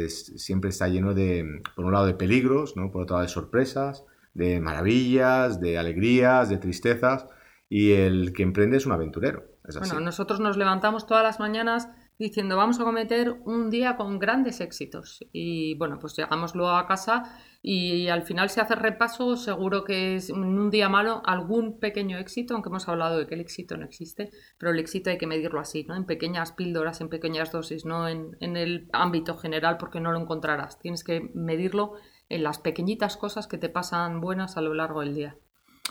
siempre 0.08 0.70
está 0.70 0.88
lleno 0.88 1.12
de, 1.12 1.60
por 1.76 1.84
un 1.84 1.92
lado, 1.92 2.06
de 2.06 2.14
peligros, 2.14 2.74
¿no? 2.74 2.90
por 2.90 3.02
otro 3.02 3.16
lado, 3.16 3.26
de 3.26 3.32
sorpresas, 3.32 4.06
de 4.32 4.60
maravillas, 4.60 5.60
de 5.60 5.76
alegrías, 5.76 6.48
de 6.48 6.56
tristezas 6.56 7.26
y 7.68 7.92
el 7.92 8.32
que 8.32 8.44
emprende 8.44 8.78
es 8.78 8.86
un 8.86 8.92
aventurero. 8.92 9.44
Bueno, 9.78 10.00
nosotros 10.00 10.40
nos 10.40 10.56
levantamos 10.56 11.06
todas 11.06 11.22
las 11.22 11.38
mañanas 11.38 11.88
diciendo 12.20 12.56
vamos 12.56 12.78
a 12.78 12.84
cometer 12.84 13.40
un 13.46 13.70
día 13.70 13.96
con 13.96 14.18
grandes 14.18 14.60
éxitos 14.60 15.24
y 15.32 15.74
bueno 15.76 15.98
pues 15.98 16.14
llegamos 16.16 16.54
luego 16.54 16.72
a 16.72 16.86
casa 16.86 17.38
y 17.62 18.08
al 18.08 18.22
final 18.22 18.50
si 18.50 18.60
haces 18.60 18.78
repaso 18.78 19.36
seguro 19.36 19.84
que 19.84 20.16
es 20.16 20.28
en 20.28 20.44
un 20.44 20.70
día 20.70 20.90
malo 20.90 21.22
algún 21.24 21.80
pequeño 21.80 22.18
éxito 22.18 22.52
aunque 22.52 22.68
hemos 22.68 22.88
hablado 22.88 23.18
de 23.18 23.26
que 23.26 23.34
el 23.34 23.40
éxito 23.40 23.78
no 23.78 23.86
existe 23.86 24.30
pero 24.58 24.70
el 24.70 24.78
éxito 24.78 25.08
hay 25.08 25.16
que 25.16 25.26
medirlo 25.26 25.60
así 25.60 25.84
no 25.84 25.96
en 25.96 26.04
pequeñas 26.04 26.52
píldoras 26.52 27.00
en 27.00 27.08
pequeñas 27.08 27.52
dosis 27.52 27.86
no 27.86 28.06
en, 28.06 28.36
en 28.40 28.58
el 28.58 28.88
ámbito 28.92 29.38
general 29.38 29.78
porque 29.78 30.00
no 30.00 30.12
lo 30.12 30.20
encontrarás. 30.20 30.78
Tienes 30.78 31.04
que 31.04 31.30
medirlo 31.34 31.94
en 32.28 32.42
las 32.42 32.58
pequeñitas 32.58 33.16
cosas 33.16 33.46
que 33.46 33.58
te 33.58 33.68
pasan 33.68 34.20
buenas 34.20 34.56
a 34.56 34.60
lo 34.60 34.74
largo 34.74 35.00
del 35.00 35.14
día 35.14 35.36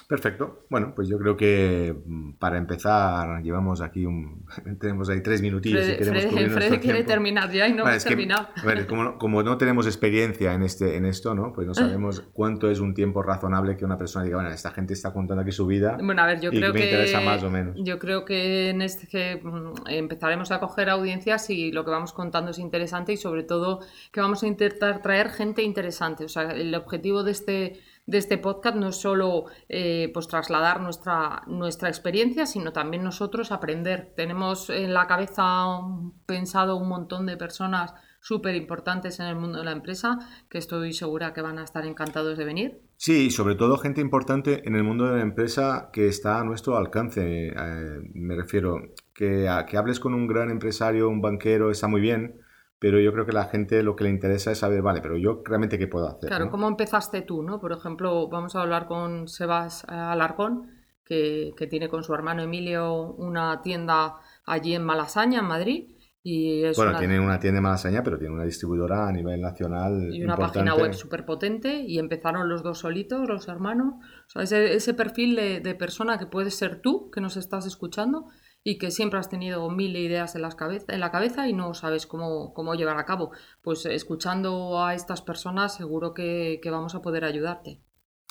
Perfecto. 0.09 0.65
Bueno, 0.71 0.93
pues 0.95 1.07
yo 1.07 1.19
creo 1.19 1.37
que 1.37 1.95
mm, 2.03 2.33
para 2.39 2.57
empezar 2.57 3.43
llevamos 3.43 3.79
aquí 3.79 4.07
un... 4.07 4.43
tenemos 4.79 5.07
ahí 5.07 5.21
tres 5.21 5.39
minutillos. 5.39 5.85
Fred, 5.85 6.49
Fred, 6.49 6.81
quiere 6.81 7.03
terminar 7.03 7.51
ya 7.51 7.67
y 7.67 7.73
no 7.73 7.87
hemos 7.87 8.03
terminado. 8.03 8.47
como, 8.87 9.19
como, 9.19 9.43
no 9.43 9.55
tenemos 9.59 9.85
experiencia 9.85 10.55
en, 10.55 10.63
este, 10.63 10.97
en 10.97 11.05
esto, 11.05 11.35
¿no? 11.35 11.53
Pues 11.53 11.67
no 11.67 11.73
sabemos 11.75 12.21
cuánto 12.33 12.71
es 12.71 12.79
un 12.79 12.95
tiempo 12.95 13.21
razonable 13.21 13.77
que 13.77 13.85
una 13.85 13.99
persona 13.99 14.25
diga, 14.25 14.37
bueno, 14.37 14.49
esta 14.49 14.71
gente 14.71 14.93
está 14.93 15.13
contando 15.13 15.43
aquí 15.43 15.51
su 15.51 15.67
vida. 15.67 15.99
Bueno, 16.01 16.23
a 16.23 16.25
ver, 16.25 16.41
yo 16.41 16.49
creo 16.49 16.73
me 16.73 16.79
que... 16.79 16.85
interesa 16.85 17.21
más 17.21 17.43
o 17.43 17.51
menos. 17.51 17.75
Yo 17.77 17.99
creo 17.99 18.25
que 18.25 18.69
en 18.69 18.81
este 18.81 19.05
que 19.05 19.39
mm, 19.43 19.89
empezaremos 19.89 20.51
a 20.51 20.59
coger 20.59 20.89
audiencias 20.89 21.51
y 21.51 21.71
lo 21.71 21.85
que 21.85 21.91
vamos 21.91 22.13
contando 22.13 22.49
es 22.49 22.57
interesante 22.57 23.13
y 23.13 23.17
sobre 23.17 23.43
todo 23.43 23.81
que 24.11 24.21
vamos 24.21 24.41
a 24.41 24.47
intentar 24.47 25.03
traer 25.03 25.29
gente 25.29 25.61
interesante. 25.61 26.25
O 26.25 26.29
sea, 26.29 26.49
el 26.49 26.73
objetivo 26.73 27.23
de 27.23 27.31
este 27.31 27.79
de 28.09 28.17
este 28.17 28.39
podcast 28.39 28.75
no 28.75 28.89
es 28.89 28.95
solo 28.95 29.45
eh, 29.69 30.09
pues 30.13 30.27
trasladar 30.27 30.81
nuestra, 30.81 31.43
nuestra 31.45 31.89
experiencia, 31.89 32.47
sino 32.47 32.73
también 32.73 33.03
nosotros 33.03 33.51
aprender. 33.51 34.13
Tenemos 34.15 34.71
en 34.71 34.95
la 34.95 35.05
cabeza 35.05 35.77
pensado 36.25 36.75
un 36.75 36.89
montón 36.89 37.27
de 37.27 37.37
personas 37.37 37.93
súper 38.19 38.55
importantes 38.55 39.19
en 39.19 39.27
el 39.27 39.35
mundo 39.35 39.59
de 39.59 39.65
la 39.65 39.71
empresa 39.71 40.17
que 40.49 40.57
estoy 40.57 40.93
segura 40.93 41.33
que 41.33 41.41
van 41.41 41.59
a 41.59 41.63
estar 41.63 41.85
encantados 41.85 42.35
de 42.37 42.45
venir. 42.45 42.81
Sí, 42.97 43.27
y 43.27 43.29
sobre 43.29 43.53
todo 43.53 43.77
gente 43.77 44.01
importante 44.01 44.67
en 44.67 44.75
el 44.75 44.83
mundo 44.83 45.05
de 45.05 45.17
la 45.17 45.21
empresa 45.21 45.91
que 45.93 46.07
está 46.07 46.39
a 46.39 46.43
nuestro 46.43 46.77
alcance. 46.77 47.49
Eh, 47.49 47.99
me 48.15 48.35
refiero 48.35 48.93
que, 49.13 49.47
a, 49.47 49.67
que 49.67 49.77
hables 49.77 49.99
con 49.99 50.15
un 50.15 50.25
gran 50.25 50.49
empresario, 50.49 51.09
un 51.09 51.21
banquero, 51.21 51.69
está 51.69 51.87
muy 51.87 52.01
bien, 52.01 52.41
pero 52.79 52.99
yo 53.01 53.11
creo 53.11 53.25
que 53.25 53.33
la 53.33 53.45
gente 53.45 53.83
lo 53.83 53.95
que 53.95 54.05
le 54.05 54.09
interesa 54.09 54.51
es 54.51 54.59
saber, 54.59 54.81
vale, 54.81 55.01
pero 55.01 55.17
yo 55.17 55.41
realmente 55.45 55.77
qué 55.77 55.87
puedo 55.87 56.07
hacer. 56.07 56.29
Claro, 56.29 56.49
¿cómo 56.49 56.67
empezaste 56.67 57.21
tú? 57.21 57.43
¿no? 57.43 57.59
Por 57.59 57.73
ejemplo, 57.73 58.29
vamos 58.29 58.55
a 58.55 58.61
hablar 58.61 58.87
con 58.87 59.27
Sebas 59.27 59.83
eh, 59.83 59.93
Alarcón, 59.93 60.71
que, 61.03 61.51
que, 61.57 61.67
tiene 61.67 61.89
con 61.89 62.03
su 62.03 62.13
hermano 62.13 62.41
Emilio 62.41 63.13
una 63.13 63.61
tienda 63.61 64.15
allí 64.45 64.75
en 64.75 64.85
Malasaña, 64.85 65.39
en 65.39 65.45
Madrid. 65.45 65.95
Y 66.21 66.63
es 66.63 66.77
bueno, 66.77 66.97
tiene 66.97 67.19
una 67.19 67.39
tienda 67.39 67.57
en 67.57 67.63
Malasaña, 67.63 68.03
pero 68.03 68.17
tiene 68.17 68.33
una 68.33 68.43
distribuidora 68.43 69.07
a 69.07 69.11
nivel 69.11 69.41
nacional. 69.41 70.13
Y 70.13 70.23
una 70.23 70.37
página 70.37 70.75
web 70.75 70.93
súper 70.93 71.25
potente. 71.25 71.81
Y 71.81 71.97
empezaron 71.97 72.47
los 72.47 72.61
dos 72.61 72.79
solitos, 72.79 73.27
los 73.27 73.47
hermanos. 73.47 73.95
O 74.27 74.29
sea, 74.29 74.43
ese, 74.43 74.73
ese 74.73 74.93
perfil 74.93 75.35
de, 75.35 75.59
de 75.59 75.75
persona 75.75 76.17
que 76.17 76.27
puedes 76.27 76.55
ser 76.55 76.81
tú, 76.81 77.09
que 77.09 77.19
nos 77.19 77.35
estás 77.35 77.65
escuchando, 77.65 78.27
y 78.63 78.77
que 78.77 78.91
siempre 78.91 79.19
has 79.19 79.29
tenido 79.29 79.69
mil 79.69 79.95
ideas 79.95 80.35
en, 80.35 80.41
las 80.41 80.57
en 80.87 80.99
la 80.99 81.11
cabeza 81.11 81.47
y 81.47 81.53
no 81.53 81.73
sabes 81.73 82.05
cómo, 82.05 82.53
cómo 82.53 82.75
llevar 82.75 82.97
a 82.97 83.05
cabo. 83.05 83.31
Pues 83.61 83.85
escuchando 83.85 84.83
a 84.83 84.93
estas 84.93 85.21
personas 85.21 85.75
seguro 85.75 86.13
que, 86.13 86.59
vamos 86.65 86.95
a 86.95 87.01
poder 87.01 87.23
ayudarte. 87.23 87.81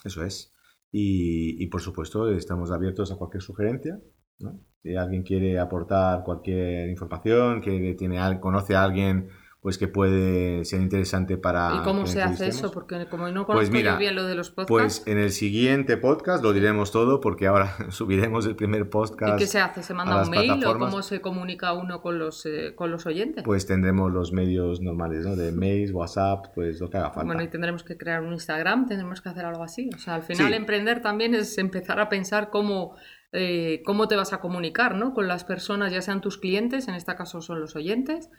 Eso 0.05 0.23
es. 0.25 0.53
Y, 0.91 1.63
y, 1.63 1.67
por 1.67 1.81
supuesto 1.81 2.31
estamos 2.31 2.71
abiertos 2.71 3.11
a 3.13 3.17
cualquier 3.17 3.43
sugerencia. 3.43 4.01
¿no? 4.39 4.61
Si 4.83 4.95
alguien 4.97 5.23
quiere 5.23 5.59
aportar 5.59 6.23
cualquier 6.25 6.89
información, 6.89 7.61
que 7.61 7.95
tiene, 7.99 8.41
conoce 8.41 8.77
a 8.77 8.85
alguien 8.85 9.29
pues 9.61 9.77
que 9.77 9.89
puede 9.89 10.65
ser 10.65 10.81
interesante 10.81 11.37
para... 11.37 11.75
¿Y 11.75 11.83
cómo 11.83 12.07
se 12.07 12.23
hace 12.23 12.47
eso? 12.47 12.71
Porque 12.71 13.07
como 13.11 13.29
no 13.29 13.45
pues 13.45 13.69
conozco 13.69 13.99
bien 13.99 14.15
lo 14.15 14.25
de 14.25 14.37
los 14.37 14.51
podcasts... 14.51 14.69
Pues 14.69 15.03
en 15.07 15.19
el 15.19 15.33
siguiente 15.33 15.97
podcast 15.97 16.45
lo 16.45 16.53
diremos 16.53 16.93
todo 16.93 17.21
porque 17.21 17.49
ahora 17.49 17.77
subiremos 17.91 18.47
el 18.47 18.55
primer 18.55 18.89
podcast. 18.89 19.35
¿Y 19.35 19.39
qué 19.39 19.47
se 19.49 19.59
hace? 19.59 19.83
¿Se 19.83 19.95
manda 19.95 20.23
un 20.23 20.31
mail 20.31 20.65
o 20.65 20.79
cómo 20.79 21.03
se 21.03 21.21
comunica 21.21 21.73
uno 21.73 22.01
con 22.01 22.21
los, 22.21 22.47
eh, 22.47 22.75
con 22.77 22.93
los 22.93 23.07
oyentes? 23.07 23.43
Pues 23.43 23.67
tendremos 23.67 24.13
los 24.13 24.33
medios 24.33 24.81
normales, 24.81 25.27
¿no? 25.27 25.35
De 25.35 25.51
mails, 25.51 25.91
WhatsApp, 25.91 26.47
pues 26.55 26.81
lo 26.81 26.89
que 26.89 26.99
haga 26.99 27.11
falta. 27.11 27.27
Bueno, 27.27 27.43
y 27.43 27.49
tendremos 27.49 27.83
que 27.83 27.97
crear 27.97 28.23
un 28.23 28.35
Instagram, 28.35 28.87
tendremos 28.87 29.21
que 29.21 29.29
hacer 29.29 29.45
algo 29.45 29.65
así. 29.65 29.91
O 29.93 29.99
sea, 29.99 30.15
al 30.15 30.23
final 30.23 30.55
emprender 30.55 31.03
también 31.03 31.35
es 31.35 31.59
empezar 31.59 31.99
a 32.01 32.09
pensar 32.09 32.51
cómo... 32.51 32.97
Eh, 33.31 33.83
cómo 33.85 34.09
te 34.09 34.17
vas 34.17 34.33
a 34.33 34.41
comunicar 34.41 34.95
¿no? 34.95 35.13
con 35.13 35.29
las 35.29 35.45
personas, 35.45 35.93
ya 35.93 36.01
sean 36.01 36.23
tus 36.23 36.39
clientes, 36.39 36.89
en 36.89 36.95
este 36.95 37.15
caso 37.15 37.43
son 37.43 37.61
los 37.61 37.77
oyentes, 37.77 38.31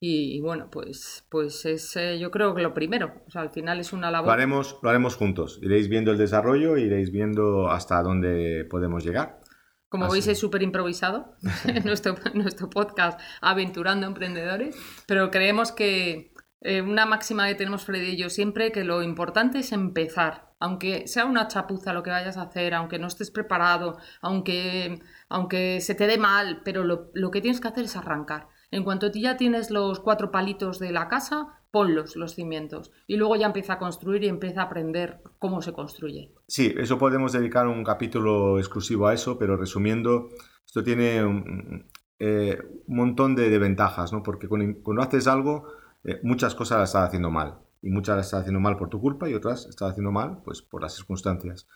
y, 0.00 0.40
bueno, 0.40 0.68
pues, 0.70 1.24
pues 1.30 1.64
es 1.64 1.96
eh, 1.96 2.18
yo 2.18 2.30
creo 2.30 2.54
que 2.54 2.62
lo 2.62 2.74
primero. 2.74 3.22
O 3.26 3.30
sea, 3.30 3.40
al 3.40 3.50
final 3.50 3.80
es 3.80 3.92
una 3.92 4.10
labor. 4.10 4.26
Lo 4.26 4.32
haremos, 4.32 4.78
lo 4.82 4.90
haremos 4.90 5.16
juntos. 5.16 5.58
Iréis 5.62 5.88
viendo 5.88 6.10
el 6.10 6.18
desarrollo, 6.18 6.76
iréis 6.76 7.10
viendo 7.10 7.70
hasta 7.70 8.02
dónde 8.02 8.66
podemos 8.68 9.04
llegar. 9.04 9.40
Como 9.88 10.10
veis, 10.10 10.26
es 10.26 10.38
súper 10.38 10.62
improvisado 10.62 11.36
nuestro, 11.84 12.16
nuestro 12.34 12.68
podcast 12.68 13.18
Aventurando 13.40 14.06
Emprendedores, 14.06 14.76
pero 15.06 15.30
creemos 15.30 15.72
que 15.72 16.34
eh, 16.60 16.82
una 16.82 17.06
máxima 17.06 17.46
que 17.46 17.54
tenemos 17.54 17.84
Freddy 17.84 18.12
y 18.12 18.16
yo 18.16 18.28
siempre, 18.28 18.72
que 18.72 18.84
lo 18.84 19.02
importante 19.02 19.60
es 19.60 19.70
empezar. 19.72 20.52
Aunque 20.58 21.06
sea 21.06 21.26
una 21.26 21.46
chapuza 21.46 21.92
lo 21.92 22.02
que 22.02 22.10
vayas 22.10 22.38
a 22.38 22.42
hacer, 22.42 22.74
aunque 22.74 22.98
no 22.98 23.06
estés 23.06 23.30
preparado, 23.30 23.98
aunque, 24.20 25.00
aunque 25.28 25.80
se 25.80 25.94
te 25.94 26.06
dé 26.06 26.18
mal, 26.18 26.62
pero 26.64 26.82
lo, 26.84 27.10
lo 27.14 27.30
que 27.30 27.40
tienes 27.40 27.60
que 27.60 27.68
hacer 27.68 27.84
es 27.84 27.96
arrancar. 27.96 28.48
En 28.74 28.82
cuanto 28.82 29.06
ya 29.12 29.36
tienes 29.36 29.70
los 29.70 30.00
cuatro 30.00 30.32
palitos 30.32 30.80
de 30.80 30.90
la 30.90 31.06
casa, 31.06 31.60
ponlos 31.70 32.16
los 32.16 32.34
cimientos 32.34 32.90
y 33.06 33.14
luego 33.14 33.36
ya 33.36 33.46
empieza 33.46 33.74
a 33.74 33.78
construir 33.78 34.24
y 34.24 34.28
empieza 34.28 34.62
a 34.62 34.64
aprender 34.64 35.20
cómo 35.38 35.62
se 35.62 35.72
construye. 35.72 36.34
Sí, 36.48 36.74
eso 36.76 36.98
podemos 36.98 37.30
dedicar 37.30 37.68
un 37.68 37.84
capítulo 37.84 38.58
exclusivo 38.58 39.06
a 39.06 39.14
eso, 39.14 39.38
pero 39.38 39.56
resumiendo, 39.56 40.28
esto 40.66 40.82
tiene 40.82 41.24
un, 41.24 41.86
eh, 42.18 42.58
montón 42.88 43.36
de, 43.36 43.56
ventajas, 43.60 44.12
¿no? 44.12 44.24
Porque 44.24 44.48
cuando, 44.48 45.02
haces 45.02 45.28
algo, 45.28 45.68
eh, 46.02 46.18
muchas 46.24 46.56
cosas 46.56 46.80
las 46.80 46.88
estás 46.88 47.06
haciendo 47.06 47.30
mal 47.30 47.58
y 47.80 47.90
muchas 47.90 48.16
las 48.16 48.26
estás 48.26 48.40
haciendo 48.40 48.58
mal 48.58 48.76
por 48.76 48.88
tu 48.88 49.00
culpa 49.00 49.30
y 49.30 49.34
otras 49.34 49.66
estás 49.66 49.92
haciendo 49.92 50.10
mal 50.10 50.42
pues 50.44 50.62
por 50.62 50.82
las 50.82 50.94
circunstancias. 50.94 51.68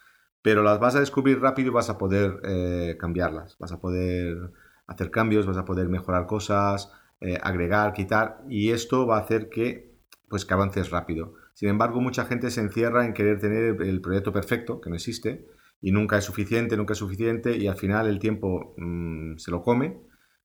Pero 0.42 0.64
las 0.64 0.80
vas 0.80 0.96
a 0.96 1.00
descubrir 1.00 1.40
rápido 1.40 1.68
y 1.68 1.74
vas 1.74 1.90
a 1.90 1.96
poder 1.96 2.40
eh, 2.42 2.96
cambiarlas, 2.98 3.56
vas 3.60 3.70
a 3.70 3.78
poder 3.80 4.50
hacer 4.88 5.10
cambios, 5.12 5.46
vas 5.46 5.56
a 5.56 5.64
poder 5.64 5.88
mejorar 5.88 6.26
cosas, 6.26 6.92
eh, 7.20 7.38
agregar, 7.42 7.92
quitar, 7.92 8.42
y 8.48 8.70
esto 8.70 9.06
va 9.06 9.18
a 9.18 9.20
hacer 9.20 9.48
que, 9.48 9.94
pues, 10.28 10.44
que 10.44 10.54
avances 10.54 10.90
rápido. 10.90 11.34
Sin 11.54 11.68
embargo, 11.68 12.00
mucha 12.00 12.24
gente 12.24 12.50
se 12.50 12.60
encierra 12.60 13.04
en 13.04 13.14
querer 13.14 13.38
tener 13.38 13.80
el 13.82 14.00
proyecto 14.00 14.32
perfecto, 14.32 14.80
que 14.80 14.90
no 14.90 14.96
existe, 14.96 15.46
y 15.80 15.92
nunca 15.92 16.18
es 16.18 16.24
suficiente, 16.24 16.76
nunca 16.76 16.94
es 16.94 16.98
suficiente, 16.98 17.56
y 17.56 17.68
al 17.68 17.76
final 17.76 18.08
el 18.08 18.18
tiempo 18.18 18.74
mm, 18.76 19.36
se 19.36 19.50
lo 19.50 19.62
come, 19.62 20.00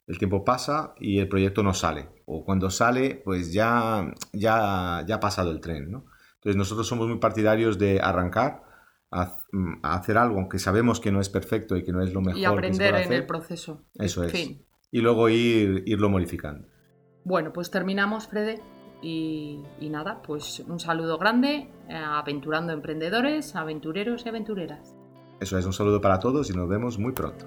el 0.07 0.17
tiempo 0.17 0.43
pasa 0.43 0.93
y 0.99 1.19
el 1.19 1.27
proyecto 1.29 1.63
no 1.63 1.73
sale. 1.73 2.09
O 2.25 2.43
cuando 2.43 2.69
sale, 2.69 3.21
pues 3.23 3.53
ya, 3.53 4.13
ya, 4.33 5.03
ya 5.07 5.15
ha 5.15 5.19
pasado 5.19 5.51
el 5.51 5.61
tren. 5.61 5.83
Entonces 5.85 6.57
nosotros 6.57 6.87
somos 6.87 7.07
muy 7.07 7.19
partidarios 7.19 7.77
de 7.77 8.01
arrancar, 8.01 8.63
a, 9.13 9.39
hacer 9.83 10.17
algo, 10.17 10.39
aunque 10.39 10.59
sabemos 10.59 10.99
que 10.99 11.11
no 11.11 11.21
es 11.21 11.29
perfecto 11.29 11.77
y 11.77 11.83
que 11.83 11.91
no 11.91 12.01
es 12.01 12.13
lo 12.13 12.21
mejor. 12.21 12.39
Y 12.39 12.45
aprender 12.45 12.95
en 12.95 13.13
el 13.13 13.25
proceso. 13.25 13.83
Eso 13.95 14.23
es. 14.23 14.33
Y 14.91 15.01
luego 15.01 15.29
ir, 15.29 15.83
irlo 15.85 16.09
modificando. 16.09 16.67
Bueno, 17.23 17.53
pues 17.53 17.71
terminamos, 17.71 18.27
Frede. 18.27 18.59
Y, 19.01 19.59
y, 19.81 19.89
nada, 19.89 20.21
pues 20.21 20.61
un 20.61 20.79
saludo 20.79 21.17
grande 21.17 21.69
a 21.89 22.19
Aventurando 22.19 22.71
Emprendedores, 22.71 23.55
aventureros 23.55 24.25
y 24.25 24.29
aventureras. 24.29 24.95
Eso 25.41 25.57
es, 25.57 25.65
un 25.65 25.73
saludo 25.73 25.99
para 25.99 26.19
todos 26.19 26.49
y 26.49 26.53
nos 26.53 26.69
vemos 26.69 26.97
muy 26.97 27.11
pronto. 27.11 27.45